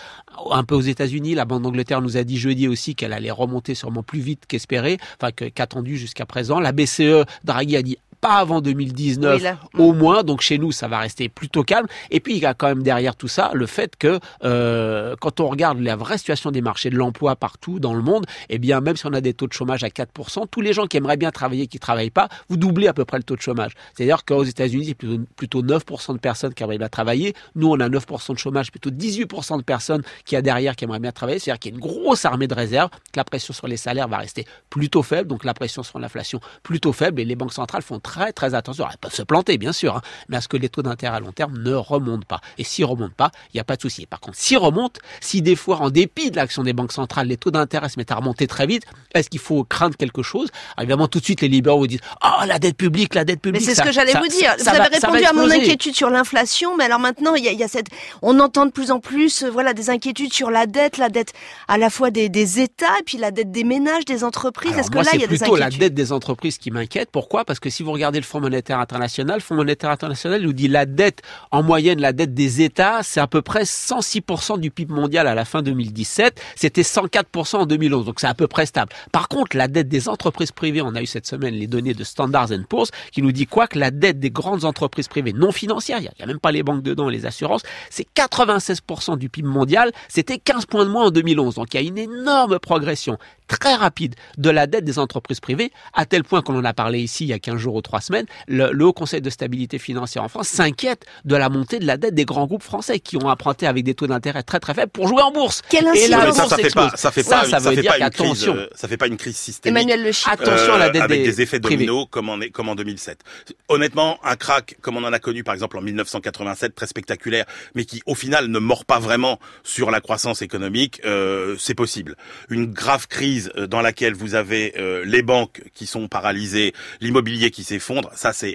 un 0.52 0.64
peu 0.64 0.76
aux 0.76 0.82
États-Unis. 0.82 1.36
La 1.36 1.46
Banque 1.46 1.64
d'Angleterre 1.64 2.02
nous 2.02 2.18
a 2.18 2.24
dit 2.24 2.38
jeudi 2.38 2.68
aussi 2.68 2.96
qu'elle 2.96 3.14
allait 3.14 3.32
remonter 3.32 3.76
sûrement 3.76 4.04
plus 4.04 4.20
vite 4.20 4.44
qu'espéré, 4.48 4.98
enfin 5.22 5.32
qu'attendu 5.60 5.98
jusqu'à 5.98 6.26
présent. 6.26 6.62
La 6.62 6.72
BCE, 6.72 7.26
Draghi 7.44 7.76
a 7.76 7.82
dit 7.82 7.98
pas 8.22 8.36
avant 8.36 8.62
2019 8.62 9.36
Oui, 9.38 9.44
là. 9.44 9.58
au 9.78 9.94
moins. 9.94 10.24
Donc 10.24 10.42
chez 10.42 10.58
nous, 10.58 10.72
ça 10.72 10.88
va 10.88 11.00
rester 11.00 11.30
plutôt 11.30 11.64
calme. 11.64 11.88
Et 12.12 12.20
puis 12.20 12.36
il 12.36 12.42
y 12.42 12.46
a 12.46 12.54
quand 12.54 12.68
même 12.68 12.84
derrière 12.84 13.16
tout 13.16 13.28
ça 13.28 13.52
le 13.54 13.66
fait 13.66 13.96
que 13.96 14.20
euh, 14.44 15.16
quand 15.20 15.40
on 15.40 15.48
regarde 15.48 15.80
la 15.80 15.96
vraie 15.96 16.18
situation 16.18 16.52
des 16.52 16.62
marchés 16.62 16.90
de 16.90 16.96
l'emploi 16.96 17.36
partout 17.36 17.80
dans 17.80 17.94
le 17.94 18.02
monde, 18.02 18.26
eh 18.50 18.58
bien 18.58 18.82
même 18.82 18.96
si 18.96 19.06
on 19.06 19.14
a 19.14 19.22
des 19.22 19.34
taux 19.34 19.48
de 19.48 19.54
chômage 19.54 19.84
à 19.84 19.88
4%, 19.90 20.46
tous 20.50 20.62
les 20.62 20.74
gens 20.74 20.86
qui 20.88 20.98
aimeraient 20.98 21.18
bien 21.18 21.32
travailler 21.32 21.68
qui 21.68 21.80
travaillent 21.80 22.10
pas, 22.10 22.30
vous 22.50 22.58
doublez 22.58 22.88
à 22.88 22.94
peu 22.94 23.06
près 23.06 23.18
le 23.18 23.24
taux 23.24 23.36
de 23.36 23.42
chômage. 23.42 23.72
C'est-à-dire 23.96 24.26
qu'aux 24.26 24.44
États-Unis, 24.44 24.86
c'est 24.88 24.94
plutôt, 24.96 25.24
plutôt 25.36 25.64
9% 25.64 26.14
de 26.14 26.20
personnes 26.20 26.54
qui 26.54 26.64
aimeraient 26.64 26.78
bien 26.78 26.90
travailler. 26.90 27.34
Nous, 27.56 27.68
on 27.70 27.80
a 27.80 27.90
9% 27.90 28.34
de 28.34 28.38
chômage, 28.40 28.72
plutôt 28.72 28.90
18% 28.90 29.58
de 29.58 29.64
personnes 29.64 30.04
qui 30.26 30.36
a 30.36 30.42
derrière 30.42 30.76
qui 30.76 30.84
aimeraient 30.86 31.00
bien 31.00 31.12
travailler. 31.12 31.40
C'est-à-dire 31.40 31.60
qu'il 31.60 31.72
y 31.72 31.74
a 31.74 31.78
une 31.78 31.82
grosse 31.82 32.26
armée 32.26 32.48
de 32.48 32.54
réserve, 32.54 32.90
que 32.90 33.18
la 33.18 33.24
pression 33.24 33.54
sur 33.54 33.68
les 33.68 33.78
salaires 33.78 34.08
va 34.08 34.18
rester 34.18 34.46
plutôt 34.70 35.04
faible, 35.04 35.28
donc 35.28 35.44
la 35.44 35.54
pression 35.54 35.84
sur 35.84 36.00
l'inflation 36.00 36.40
plutôt 36.64 36.94
faible. 36.94 37.22
Et 37.22 37.26
les 37.26 37.36
banques 37.36 37.54
centrales 37.54 37.82
font 37.82 38.00
très 38.10 38.34
très 38.34 38.54
attention. 38.56 38.86
Elles 38.92 38.98
peuvent 38.98 39.14
se 39.14 39.22
planter, 39.24 39.58
bien 39.58 39.72
sûr, 39.74 39.96
hein, 39.98 40.02
mais 40.30 40.38
à 40.38 40.42
ce 40.42 40.48
que 40.48 40.58
les 40.58 40.70
taux 40.70 40.82
d'intérêt 40.82 41.18
à 41.18 41.20
long 41.20 41.32
terme 41.32 41.58
ne 41.60 41.74
remontent 41.74 42.26
pas. 42.28 42.42
Et 42.58 42.64
s'ils 42.64 42.86
remontent 42.86 43.14
pas, 43.16 43.32
il 43.54 43.58
n'y 43.58 43.60
a 43.60 43.64
pas 43.64 43.76
de 43.76 43.82
souci. 43.82 44.06
Par 44.06 44.20
contre, 44.20 44.38
s'ils 44.38 44.58
remontent, 44.58 45.00
si 45.22 45.42
des 45.42 45.56
fois, 45.56 45.78
en 45.82 45.90
dépit 45.90 46.32
de 46.32 46.36
l'action 46.38 46.64
des 46.64 46.74
banques 46.74 46.92
centrales, 46.92 47.28
les 47.28 47.38
taux 47.38 47.52
d'intérêt 47.52 47.90
se 47.90 48.00
mettent 48.00 48.12
à 48.12 48.16
remonter 48.16 48.48
très 48.48 48.66
vite, 48.66 48.84
est-ce 49.14 49.30
qu'il 49.30 49.40
faut 49.40 49.64
craindre 49.64 49.96
quelque 49.96 50.24
chose? 50.24 50.50
Alors, 50.76 50.90
Évidemment, 50.90 51.08
tout 51.08 51.20
de 51.20 51.24
suite, 51.26 51.42
les 51.42 51.48
libéraux 51.50 51.80
vous 51.80 51.88
disent 51.88 52.00
Oh, 52.26 52.46
la 52.48 52.58
dette 52.58 52.76
publique, 52.78 53.14
la 53.14 53.26
dette 53.26 53.40
Mais 53.46 53.52
publique. 53.52 53.70
c'est 53.70 53.76
ce 53.76 53.84
que 53.84 53.92
j'allais 53.92 54.14
vous 54.14 54.28
dire. 54.28 54.56
ça 54.58 54.72
vous 54.72 54.80
avez 54.80 55.00
va 55.00 55.08
répondu 55.10 55.24
à 55.26 55.34
mon 55.34 55.50
inquiétude 55.52 55.96
sur 55.96 56.10
l'inflation, 56.10 56.76
mais 56.78 56.86
alors 56.86 57.00
maintenant, 57.00 57.36
il 57.36 57.44
y 57.44 57.48
a, 57.48 57.52
il 57.52 57.60
y 57.60 57.64
a 57.64 57.68
cette, 57.68 57.88
on 58.24 58.40
entend 58.40 58.66
de 58.66 58.72
plus 58.72 58.90
en 58.90 59.00
plus, 59.00 59.44
euh, 59.44 59.50
voilà, 59.52 59.74
des 59.74 59.90
inquiétudes 59.92 60.34
sur 60.34 60.50
la 60.50 60.66
dette, 60.66 60.98
la 60.98 61.10
dette 61.10 61.34
à 61.68 61.78
la 61.78 61.90
fois 61.92 62.10
des, 62.10 62.28
des 62.30 62.60
États 62.60 62.98
et 63.00 63.04
puis 63.06 63.18
la 63.20 63.30
dette 63.32 63.52
des 63.52 63.64
ménages, 63.64 64.06
des 64.06 64.24
entreprises. 64.24 64.76
Est-ce 64.78 64.90
que 64.90 64.98
là, 64.98 65.04
il 65.14 65.20
y 65.20 65.24
a 65.24 65.28
c'est 65.28 65.28
des 65.28 65.38
plutôt 65.38 65.56
la 65.56 65.66
inquiétudes? 65.68 65.80
dette 65.82 65.94
des 65.94 66.12
entreprises 66.12 66.58
qui 66.58 66.72
m'inquiète. 66.72 67.10
Pourquoi? 67.12 67.46
Parce 67.46 67.60
que 67.60 67.70
si 67.70 67.84
vous 67.84 67.92
regardez 68.00 68.20
le 68.20 68.26
Fonds 68.26 68.40
monétaire 68.40 68.80
international, 68.80 69.36
le 69.36 69.42
Fonds 69.42 69.56
monétaire 69.56 69.90
international 69.90 70.42
nous 70.42 70.54
dit 70.54 70.70
la 70.70 70.86
dette 70.86 71.22
en 71.52 71.64
moyenne, 71.64 72.00
la 72.00 72.14
dette 72.14 72.34
des 72.34 72.62
États, 72.62 73.04
c'est 73.04 73.20
à 73.20 73.28
peu 73.28 73.42
près 73.42 73.64
106% 73.64 74.58
du 74.58 74.72
PIB 74.72 74.94
mondial 74.94 75.28
à 75.28 75.36
la 75.36 75.44
fin 75.44 75.62
2017. 75.62 76.42
C'était 76.56 76.84
104% 76.84 77.58
en 77.58 77.66
2011, 77.66 78.06
donc 78.06 78.22
c'est 78.22 78.28
à 78.28 78.34
peu 78.34 78.48
près 78.48 78.66
stable. 78.66 78.94
Par 79.12 79.28
contre, 79.28 79.58
la 79.58 79.68
dette 79.68 79.90
des 79.90 80.08
entreprises 80.08 80.54
privées, 80.54 80.82
on 80.82 80.96
a 80.96 81.02
eu 81.02 81.06
cette 81.06 81.28
semaine 81.28 81.54
les 81.56 81.68
données 81.68 81.94
de 81.94 82.06
Standards 82.06 82.50
Poor's 82.70 82.90
qui 83.12 83.22
nous 83.22 83.34
dit 83.34 83.46
quoi 83.46 83.68
que 83.68 83.78
la 83.78 83.92
dette 83.92 84.20
des 84.20 84.32
grandes 84.32 84.64
entreprises 84.64 85.10
privées 85.10 85.34
non 85.34 85.52
financières, 85.52 86.00
il 86.00 86.04
n'y 86.04 86.24
a, 86.24 86.26
même 86.26 86.40
pas 86.40 86.54
les 86.54 86.64
banques 86.64 86.84
dedans 86.84 87.10
et 87.10 87.14
les 87.14 87.26
assurances, 87.26 87.64
c'est 87.90 88.08
96% 88.16 89.18
du 89.18 89.28
PIB 89.28 89.48
mondial. 89.48 89.92
C'était 90.08 90.38
15 90.38 90.68
points 90.68 90.86
de 90.86 90.90
moins 90.90 91.08
en 91.08 91.12
2011. 91.12 91.56
Donc 91.56 91.74
il 91.74 91.82
y 91.82 91.84
a 91.84 91.88
une 91.88 91.98
énorme 91.98 92.60
progression 92.60 93.18
très 93.50 93.76
rapide 93.76 94.16
de 94.38 94.50
la 94.50 94.68
dette 94.68 94.86
des 94.86 95.00
entreprises 95.00 95.42
privées, 95.42 95.74
à 95.94 96.06
tel 96.06 96.24
point 96.24 96.42
qu'on 96.42 96.58
en 96.58 96.64
a 96.64 96.74
parlé 96.74 97.02
ici 97.02 97.26
il 97.26 97.30
y 97.30 97.34
a 97.34 97.40
15 97.40 97.58
jours 97.58 97.76
ou 97.76 97.82
3 97.90 98.02
semaines, 98.02 98.26
le, 98.48 98.70
le 98.72 98.86
Haut 98.86 98.94
Conseil 98.94 99.20
de 99.22 99.30
stabilité 99.32 99.80
financière 99.80 100.24
en 100.24 100.28
France 100.30 100.48
s'inquiète 100.48 101.06
de 101.26 101.36
la 101.36 101.50
montée 101.50 101.80
de 101.80 101.88
la 101.88 101.98
dette 101.98 102.14
des 102.14 102.26
grands 102.26 102.46
groupes 102.46 102.62
français 102.64 103.00
qui 103.00 103.18
ont 103.18 103.28
emprunté 103.28 103.66
avec 103.66 103.84
des 103.84 103.96
taux 103.96 104.06
d'intérêt 104.06 104.44
très 104.44 104.60
très 104.60 104.76
faibles 104.76 104.92
pour 104.92 105.08
jouer 105.08 105.24
en 105.24 105.32
bourse. 105.32 105.64
Quelle 105.70 105.88
Et 105.96 106.08
la 106.08 106.20
mais 106.20 106.32
ça, 106.32 106.44
bourse 106.44 106.50
ça 106.50 106.58
fait 106.58 106.70
pas, 106.74 106.92
ça 106.96 107.12
fait 107.12 107.24
Ça, 107.24 107.40
pas, 107.40 107.46
ça 107.46 107.60
ça 107.60 107.70
veut 107.70 107.76
fait 107.76 107.82
dire 107.82 107.92
pas 107.92 107.98
une 107.98 108.10
crise, 108.12 108.20
qu'attention. 108.20 108.56
euh, 108.56 108.68
ça 108.76 108.88
fait 108.88 108.98
pas 108.98 109.08
une 109.08 109.18
crise 109.18 109.36
systémique. 109.38 109.76
Emmanuel 109.76 110.04
Le 110.04 110.12
Chypre. 110.12 110.30
Attention 110.34 110.74
à 110.74 110.78
la 110.78 110.90
dette 110.92 111.02
avec 111.02 111.22
des 111.24 111.28
des 111.32 111.42
effets 111.42 111.60
privés. 111.60 111.86
dominos 111.88 112.06
comme 112.12 112.30
en, 112.30 112.38
comme 112.54 112.70
en 112.70 112.76
2007. 112.76 113.22
Honnêtement, 113.70 114.20
un 114.24 114.36
crack 114.36 114.78
comme 114.82 114.98
on 114.98 115.04
en 115.04 115.14
a 115.14 115.20
connu 115.20 115.44
par 115.44 115.56
exemple 115.56 115.78
en 115.78 115.82
1987, 115.82 116.76
très 116.76 116.86
spectaculaire, 116.88 117.46
mais 117.74 117.86
qui 117.86 118.02
au 118.06 118.14
final 118.16 118.48
ne 118.48 118.60
mord 118.60 118.86
pas 118.86 119.00
vraiment 119.00 119.40
sur 119.64 119.90
la 119.90 120.00
croissance 120.02 120.42
économique, 120.44 121.02
euh, 121.06 121.56
c'est 121.58 121.76
possible. 121.76 122.16
Une 122.50 122.68
grave 122.68 123.08
crise 123.08 123.52
euh, 123.58 123.66
dans 123.66 123.82
laquelle 123.82 124.14
vous 124.14 124.36
avez 124.36 124.74
euh, 124.78 125.04
les 125.06 125.22
banques 125.24 125.62
qui 125.74 125.86
sont 125.88 126.08
paralysées, 126.08 126.74
l'immobilier 127.02 127.50
qui 127.52 127.64
s'effondre, 127.64 127.79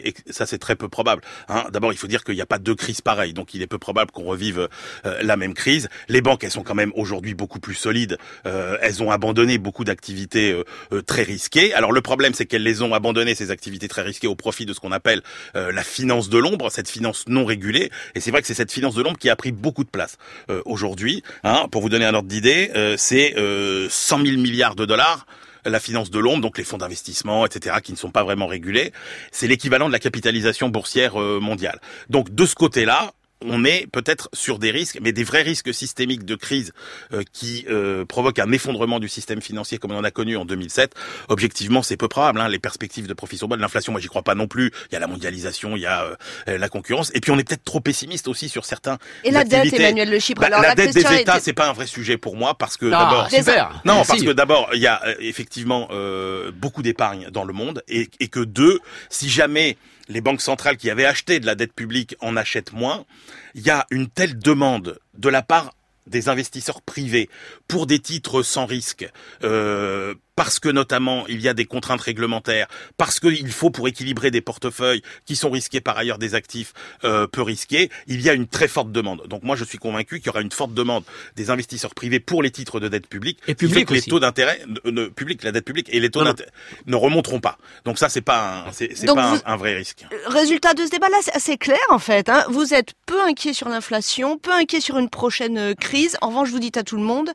ex- 0.04 0.22
ça 0.30 0.46
c'est 0.46 0.58
très 0.58 0.76
peu 0.76 0.88
probable. 0.88 1.22
Hein. 1.48 1.64
D'abord, 1.72 1.92
il 1.92 1.98
faut 1.98 2.06
dire 2.06 2.24
qu'il 2.24 2.34
n'y 2.34 2.40
a 2.40 2.46
pas 2.46 2.58
deux 2.58 2.74
crises 2.74 3.00
pareilles, 3.00 3.32
donc 3.32 3.54
il 3.54 3.62
est 3.62 3.66
peu 3.66 3.78
probable 3.78 4.10
qu'on 4.10 4.24
revive 4.24 4.68
euh, 5.06 5.22
la 5.22 5.36
même 5.36 5.54
crise. 5.54 5.88
Les 6.08 6.20
banques, 6.20 6.44
elles 6.44 6.50
sont 6.50 6.62
quand 6.62 6.74
même 6.74 6.92
aujourd'hui 6.94 7.34
beaucoup 7.34 7.60
plus 7.60 7.74
solides. 7.74 8.18
Euh, 8.46 8.76
elles 8.80 9.02
ont 9.02 9.10
abandonné 9.10 9.58
beaucoup 9.58 9.84
d'activités 9.84 10.52
euh, 10.52 10.64
euh, 10.92 11.02
très 11.02 11.22
risquées. 11.22 11.72
Alors 11.74 11.92
le 11.92 12.00
problème, 12.00 12.34
c'est 12.34 12.46
qu'elles 12.46 12.62
les 12.62 12.82
ont 12.82 12.94
abandonnées 12.94 13.34
ces 13.34 13.50
activités 13.50 13.88
très 13.88 14.02
risquées 14.02 14.26
au 14.26 14.34
profit 14.34 14.66
de 14.66 14.72
ce 14.72 14.80
qu'on 14.80 14.92
appelle 14.92 15.22
euh, 15.56 15.72
la 15.72 15.82
finance 15.82 16.28
de 16.28 16.38
l'ombre, 16.38 16.70
cette 16.70 16.88
finance 16.88 17.24
non 17.28 17.44
régulée. 17.44 17.90
Et 18.14 18.20
c'est 18.20 18.30
vrai 18.30 18.40
que 18.40 18.46
c'est 18.46 18.54
cette 18.54 18.72
finance 18.72 18.94
de 18.94 19.02
l'ombre 19.02 19.18
qui 19.18 19.30
a 19.30 19.36
pris 19.36 19.52
beaucoup 19.52 19.84
de 19.84 19.90
place 19.90 20.16
euh, 20.50 20.62
aujourd'hui. 20.64 21.22
Hein, 21.42 21.66
pour 21.70 21.82
vous 21.82 21.88
donner 21.88 22.04
un 22.04 22.14
ordre 22.14 22.28
d'idée, 22.28 22.70
c'est 22.96 23.34
euh, 23.36 23.88
100 23.90 24.24
000 24.24 24.38
milliards 24.40 24.74
de 24.74 24.84
dollars 24.84 25.26
la 25.64 25.80
finance 25.80 26.10
de 26.10 26.18
l'ombre, 26.18 26.42
donc 26.42 26.58
les 26.58 26.64
fonds 26.64 26.78
d'investissement, 26.78 27.46
etc., 27.46 27.76
qui 27.82 27.92
ne 27.92 27.96
sont 27.96 28.10
pas 28.10 28.24
vraiment 28.24 28.46
régulés, 28.46 28.92
c'est 29.32 29.46
l'équivalent 29.46 29.86
de 29.88 29.92
la 29.92 29.98
capitalisation 29.98 30.68
boursière 30.68 31.20
euh, 31.20 31.40
mondiale. 31.40 31.80
Donc 32.10 32.34
de 32.34 32.46
ce 32.46 32.54
côté-là, 32.54 33.12
on 33.48 33.64
est 33.64 33.86
peut-être 33.90 34.28
sur 34.32 34.58
des 34.58 34.70
risques, 34.70 34.98
mais 35.02 35.12
des 35.12 35.24
vrais 35.24 35.42
risques 35.42 35.72
systémiques 35.72 36.24
de 36.24 36.34
crise 36.34 36.72
euh, 37.12 37.22
qui 37.32 37.64
euh, 37.68 38.04
provoquent 38.04 38.38
un 38.38 38.52
effondrement 38.52 39.00
du 39.00 39.08
système 39.08 39.40
financier 39.40 39.78
comme 39.78 39.92
on 39.92 39.98
en 39.98 40.04
a 40.04 40.10
connu 40.10 40.36
en 40.36 40.44
2007. 40.44 40.94
Objectivement, 41.28 41.82
c'est 41.82 41.96
peu 41.96 42.08
probable. 42.08 42.40
Hein. 42.40 42.48
Les 42.48 42.58
perspectives 42.58 43.06
de 43.06 43.14
profit 43.14 43.38
sont 43.38 43.48
bonnes. 43.48 43.60
L'inflation, 43.60 43.92
moi, 43.92 44.00
j'y 44.00 44.08
crois 44.08 44.22
pas 44.22 44.34
non 44.34 44.46
plus. 44.46 44.72
Il 44.90 44.94
y 44.94 44.96
a 44.96 45.00
la 45.00 45.06
mondialisation, 45.06 45.76
il 45.76 45.82
y 45.82 45.86
a 45.86 46.16
euh, 46.48 46.58
la 46.58 46.68
concurrence, 46.68 47.10
et 47.14 47.20
puis 47.20 47.30
on 47.30 47.38
est 47.38 47.46
peut-être 47.46 47.64
trop 47.64 47.80
pessimiste 47.80 48.28
aussi 48.28 48.48
sur 48.48 48.64
certains. 48.64 48.98
Et 49.24 49.30
la 49.30 49.44
dette. 49.44 49.72
Emmanuel 49.72 50.10
Le 50.10 50.18
Chypre. 50.18 50.40
Bah, 50.40 50.48
Alors 50.48 50.62
la 50.62 50.74
dette 50.74 50.94
des 50.94 51.20
États, 51.20 51.40
c'est 51.40 51.52
pas 51.52 51.68
un 51.68 51.72
vrai 51.72 51.86
sujet 51.86 52.16
pour 52.16 52.36
moi 52.36 52.54
parce 52.54 52.76
que 52.76 52.86
d'abord, 52.86 53.28
non, 53.84 54.02
parce 54.06 54.22
que 54.22 54.32
d'abord, 54.32 54.70
il 54.74 54.80
y 54.80 54.86
a 54.86 55.00
euh, 55.06 55.14
effectivement 55.20 55.88
euh, 55.90 56.50
beaucoup 56.52 56.82
d'épargne 56.82 57.28
dans 57.30 57.44
le 57.44 57.52
monde 57.52 57.82
et, 57.88 58.08
et 58.20 58.28
que 58.28 58.40
deux, 58.40 58.80
si 59.10 59.28
jamais 59.28 59.76
les 60.08 60.20
banques 60.20 60.40
centrales 60.40 60.76
qui 60.76 60.90
avaient 60.90 61.04
acheté 61.04 61.40
de 61.40 61.46
la 61.46 61.54
dette 61.54 61.72
publique 61.72 62.16
en 62.20 62.36
achètent 62.36 62.72
moins, 62.72 63.04
il 63.54 63.62
y 63.62 63.70
a 63.70 63.86
une 63.90 64.08
telle 64.08 64.38
demande 64.38 64.98
de 65.14 65.28
la 65.28 65.42
part 65.42 65.74
des 66.06 66.28
investisseurs 66.28 66.82
privés 66.82 67.30
pour 67.68 67.86
des 67.86 67.98
titres 67.98 68.42
sans 68.42 68.66
risque, 68.66 69.08
euh, 69.42 70.14
parce 70.36 70.58
que 70.58 70.68
notamment 70.68 71.26
il 71.28 71.40
y 71.40 71.48
a 71.48 71.54
des 71.54 71.64
contraintes 71.64 72.00
réglementaires, 72.00 72.66
parce 72.96 73.20
qu'il 73.20 73.50
faut 73.52 73.70
pour 73.70 73.86
équilibrer 73.88 74.30
des 74.30 74.40
portefeuilles 74.40 75.02
qui 75.26 75.36
sont 75.36 75.50
risqués 75.50 75.80
par 75.80 75.96
ailleurs 75.96 76.18
des 76.18 76.34
actifs 76.34 76.72
euh, 77.04 77.26
peu 77.26 77.42
risqués, 77.42 77.90
il 78.06 78.20
y 78.20 78.28
a 78.28 78.32
une 78.34 78.46
très 78.46 78.68
forte 78.68 78.90
demande. 78.92 79.26
Donc 79.28 79.42
moi 79.42 79.56
je 79.56 79.64
suis 79.64 79.78
convaincu 79.78 80.18
qu'il 80.18 80.26
y 80.26 80.30
aura 80.30 80.40
une 80.40 80.50
forte 80.52 80.74
demande 80.74 81.04
des 81.36 81.50
investisseurs 81.50 81.94
privés 81.94 82.20
pour 82.20 82.42
les 82.42 82.50
titres 82.50 82.80
de 82.80 82.88
dette 82.88 83.06
publique, 83.06 83.38
Et 83.46 83.54
public 83.54 83.86
que 83.86 83.94
les 83.94 84.02
taux 84.02 84.20
d'intérêt, 84.20 84.60
ne, 84.84 85.06
public, 85.06 85.42
la 85.42 85.52
dette 85.52 85.64
publique 85.64 85.88
et 85.92 86.00
les 86.00 86.10
taux 86.10 86.24
d'intérêt 86.24 86.50
ne 86.86 86.96
remonteront 86.96 87.40
pas. 87.40 87.58
Donc 87.84 87.98
ça 87.98 88.08
c'est 88.08 88.20
pas 88.20 88.64
un, 88.66 88.72
c'est 88.72 89.06
pas 89.06 89.24
un- 89.24 89.34
vous- 89.36 89.42
un, 89.44 89.56
vrai 89.56 89.74
risque. 89.74 90.04
Résultat 90.26 90.74
de 90.74 90.84
ce 90.84 90.90
débat-là, 90.90 91.16
c'est 91.22 91.34
assez 91.34 91.56
clair 91.56 91.78
en 91.90 91.98
fait. 91.98 92.28
hein. 92.28 92.44
Vous 92.48 92.74
êtes 92.74 92.94
peu 93.06 93.22
inquiet 93.22 93.52
sur 93.52 93.68
l'inflation, 93.68 94.36
peu 94.38 94.52
inquiet 94.52 94.80
sur 94.80 94.98
une 94.98 95.08
prochaine 95.10 95.58
euh, 95.58 95.74
crise. 95.74 96.16
En 96.20 96.28
revanche, 96.28 96.50
vous 96.50 96.58
dites 96.58 96.76
à 96.76 96.82
tout 96.82 96.96
le 96.96 97.02
monde, 97.02 97.30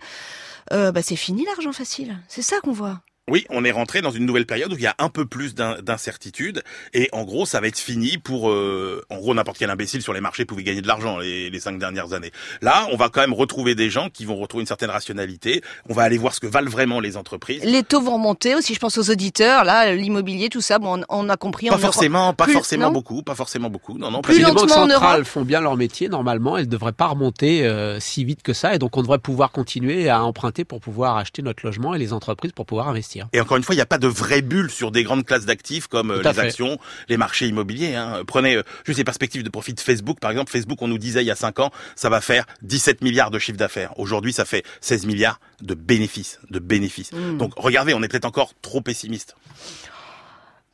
euh, 0.73 0.91
bah, 0.91 1.01
c'est 1.01 1.15
fini 1.15 1.45
l'argent 1.45 1.71
facile. 1.71 2.17
C'est 2.27 2.41
ça 2.41 2.59
qu'on 2.61 2.71
voit. 2.71 3.01
Oui, 3.29 3.45
on 3.49 3.63
est 3.63 3.71
rentré 3.71 4.01
dans 4.01 4.11
une 4.11 4.25
nouvelle 4.25 4.45
période 4.45 4.71
où 4.73 4.75
il 4.75 4.81
y 4.81 4.87
a 4.87 4.95
un 4.99 5.09
peu 5.09 5.25
plus 5.25 5.55
d'in- 5.55 5.77
d'incertitude 5.81 6.63
et 6.93 7.09
en 7.11 7.23
gros 7.23 7.45
ça 7.45 7.59
va 7.61 7.67
être 7.67 7.77
fini 7.79 8.17
pour 8.17 8.49
euh, 8.49 9.03
en 9.09 9.17
gros 9.17 9.33
n'importe 9.33 9.57
quel 9.57 9.69
imbécile 9.69 10.01
sur 10.01 10.13
les 10.13 10.21
marchés 10.21 10.45
pouvait 10.45 10.63
gagner 10.63 10.81
de 10.81 10.87
l'argent 10.87 11.17
les, 11.19 11.49
les 11.49 11.59
cinq 11.59 11.77
dernières 11.79 12.13
années. 12.13 12.31
Là, 12.61 12.87
on 12.91 12.97
va 12.97 13.09
quand 13.09 13.21
même 13.21 13.33
retrouver 13.33 13.75
des 13.75 13.89
gens 13.89 14.09
qui 14.09 14.25
vont 14.25 14.35
retrouver 14.37 14.61
une 14.61 14.67
certaine 14.67 14.89
rationalité. 14.89 15.61
On 15.89 15.93
va 15.93 16.03
aller 16.03 16.17
voir 16.17 16.33
ce 16.33 16.39
que 16.39 16.47
valent 16.47 16.69
vraiment 16.69 16.99
les 16.99 17.17
entreprises. 17.17 17.63
Les 17.63 17.83
taux 17.83 18.01
vont 18.01 18.13
remonter 18.15 18.55
aussi, 18.55 18.73
je 18.73 18.79
pense 18.79 18.97
aux 18.97 19.09
auditeurs, 19.11 19.63
là, 19.63 19.93
l'immobilier, 19.93 20.49
tout 20.49 20.61
ça, 20.61 20.79
bon, 20.79 21.01
on, 21.09 21.25
on 21.25 21.29
a 21.29 21.37
compris. 21.37 21.67
Pas 21.67 21.75
en 21.75 21.79
forcément, 21.79 22.33
pas 22.33 22.45
Plus- 22.45 22.53
forcément 22.53 22.91
beaucoup, 22.91 23.21
pas 23.23 23.35
forcément 23.35 23.69
beaucoup. 23.69 23.97
Non, 23.97 24.11
non. 24.11 24.21
Plus 24.21 24.37
les 24.39 24.45
banques 24.45 24.69
centrales 24.69 25.15
Europe. 25.19 25.23
font 25.27 25.43
bien 25.43 25.61
leur 25.61 25.75
métier, 25.77 26.09
normalement, 26.09 26.57
elles 26.57 26.65
ne 26.65 26.69
devraient 26.71 26.91
pas 26.91 27.07
remonter 27.07 27.65
euh, 27.65 27.99
si 27.99 28.23
vite 28.23 28.41
que 28.43 28.53
ça. 28.53 28.73
Et 28.75 28.79
donc, 28.79 28.95
on 28.97 29.01
devrait 29.01 29.19
pouvoir 29.19 29.51
continuer 29.51 30.09
à 30.09 30.23
emprunter 30.23 30.65
pour 30.65 30.79
pouvoir 30.79 31.17
acheter 31.17 31.41
notre 31.41 31.65
logement 31.65 31.93
et 31.93 31.99
les 31.99 32.13
entreprises 32.13 32.51
pour 32.51 32.65
pouvoir 32.65 32.87
investir. 32.89 33.18
Et 33.33 33.41
encore 33.41 33.57
une 33.57 33.63
fois, 33.63 33.75
il 33.75 33.77
n'y 33.77 33.83
a 33.83 33.87
pas 33.87 33.97
de 33.97 34.07
vraie 34.07 34.41
bulle 34.41 34.69
sur 34.71 34.91
des 34.91 35.03
grandes 35.03 35.25
classes 35.25 35.45
d'actifs 35.45 35.87
comme 35.87 36.11
euh, 36.11 36.21
les 36.21 36.33
fait. 36.33 36.41
actions, 36.41 36.77
les 37.07 37.17
marchés 37.17 37.47
immobiliers. 37.47 37.95
Hein. 37.95 38.23
Prenez 38.27 38.55
euh, 38.55 38.63
juste 38.85 38.97
les 38.97 39.03
perspectives 39.03 39.43
de 39.43 39.49
profit 39.49 39.73
de 39.73 39.79
Facebook. 39.79 40.19
Par 40.19 40.31
exemple, 40.31 40.51
Facebook, 40.51 40.81
on 40.81 40.87
nous 40.87 40.97
disait 40.97 41.23
il 41.23 41.27
y 41.27 41.31
a 41.31 41.35
5 41.35 41.59
ans, 41.59 41.71
ça 41.95 42.09
va 42.09 42.21
faire 42.21 42.45
17 42.61 43.01
milliards 43.01 43.31
de 43.31 43.39
chiffre 43.39 43.57
d'affaires. 43.57 43.97
Aujourd'hui, 43.97 44.33
ça 44.33 44.45
fait 44.45 44.63
16 44.81 45.05
milliards 45.05 45.39
de 45.61 45.73
bénéfices. 45.73 46.39
De 46.49 46.59
bénéfices. 46.59 47.11
Mm. 47.11 47.37
Donc 47.37 47.53
regardez, 47.57 47.93
on 47.93 48.03
est 48.03 48.07
peut-être 48.07 48.25
encore 48.25 48.53
trop 48.61 48.81
pessimiste. 48.81 49.35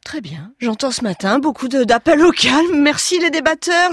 Très 0.06 0.22
bien. 0.22 0.52
J'entends 0.60 0.92
ce 0.92 1.04
matin 1.04 1.40
beaucoup 1.40 1.68
d'appels 1.68 2.22
au 2.22 2.32
calme. 2.32 2.80
Merci 2.80 3.20
les 3.20 3.32
débatteurs. 3.32 3.74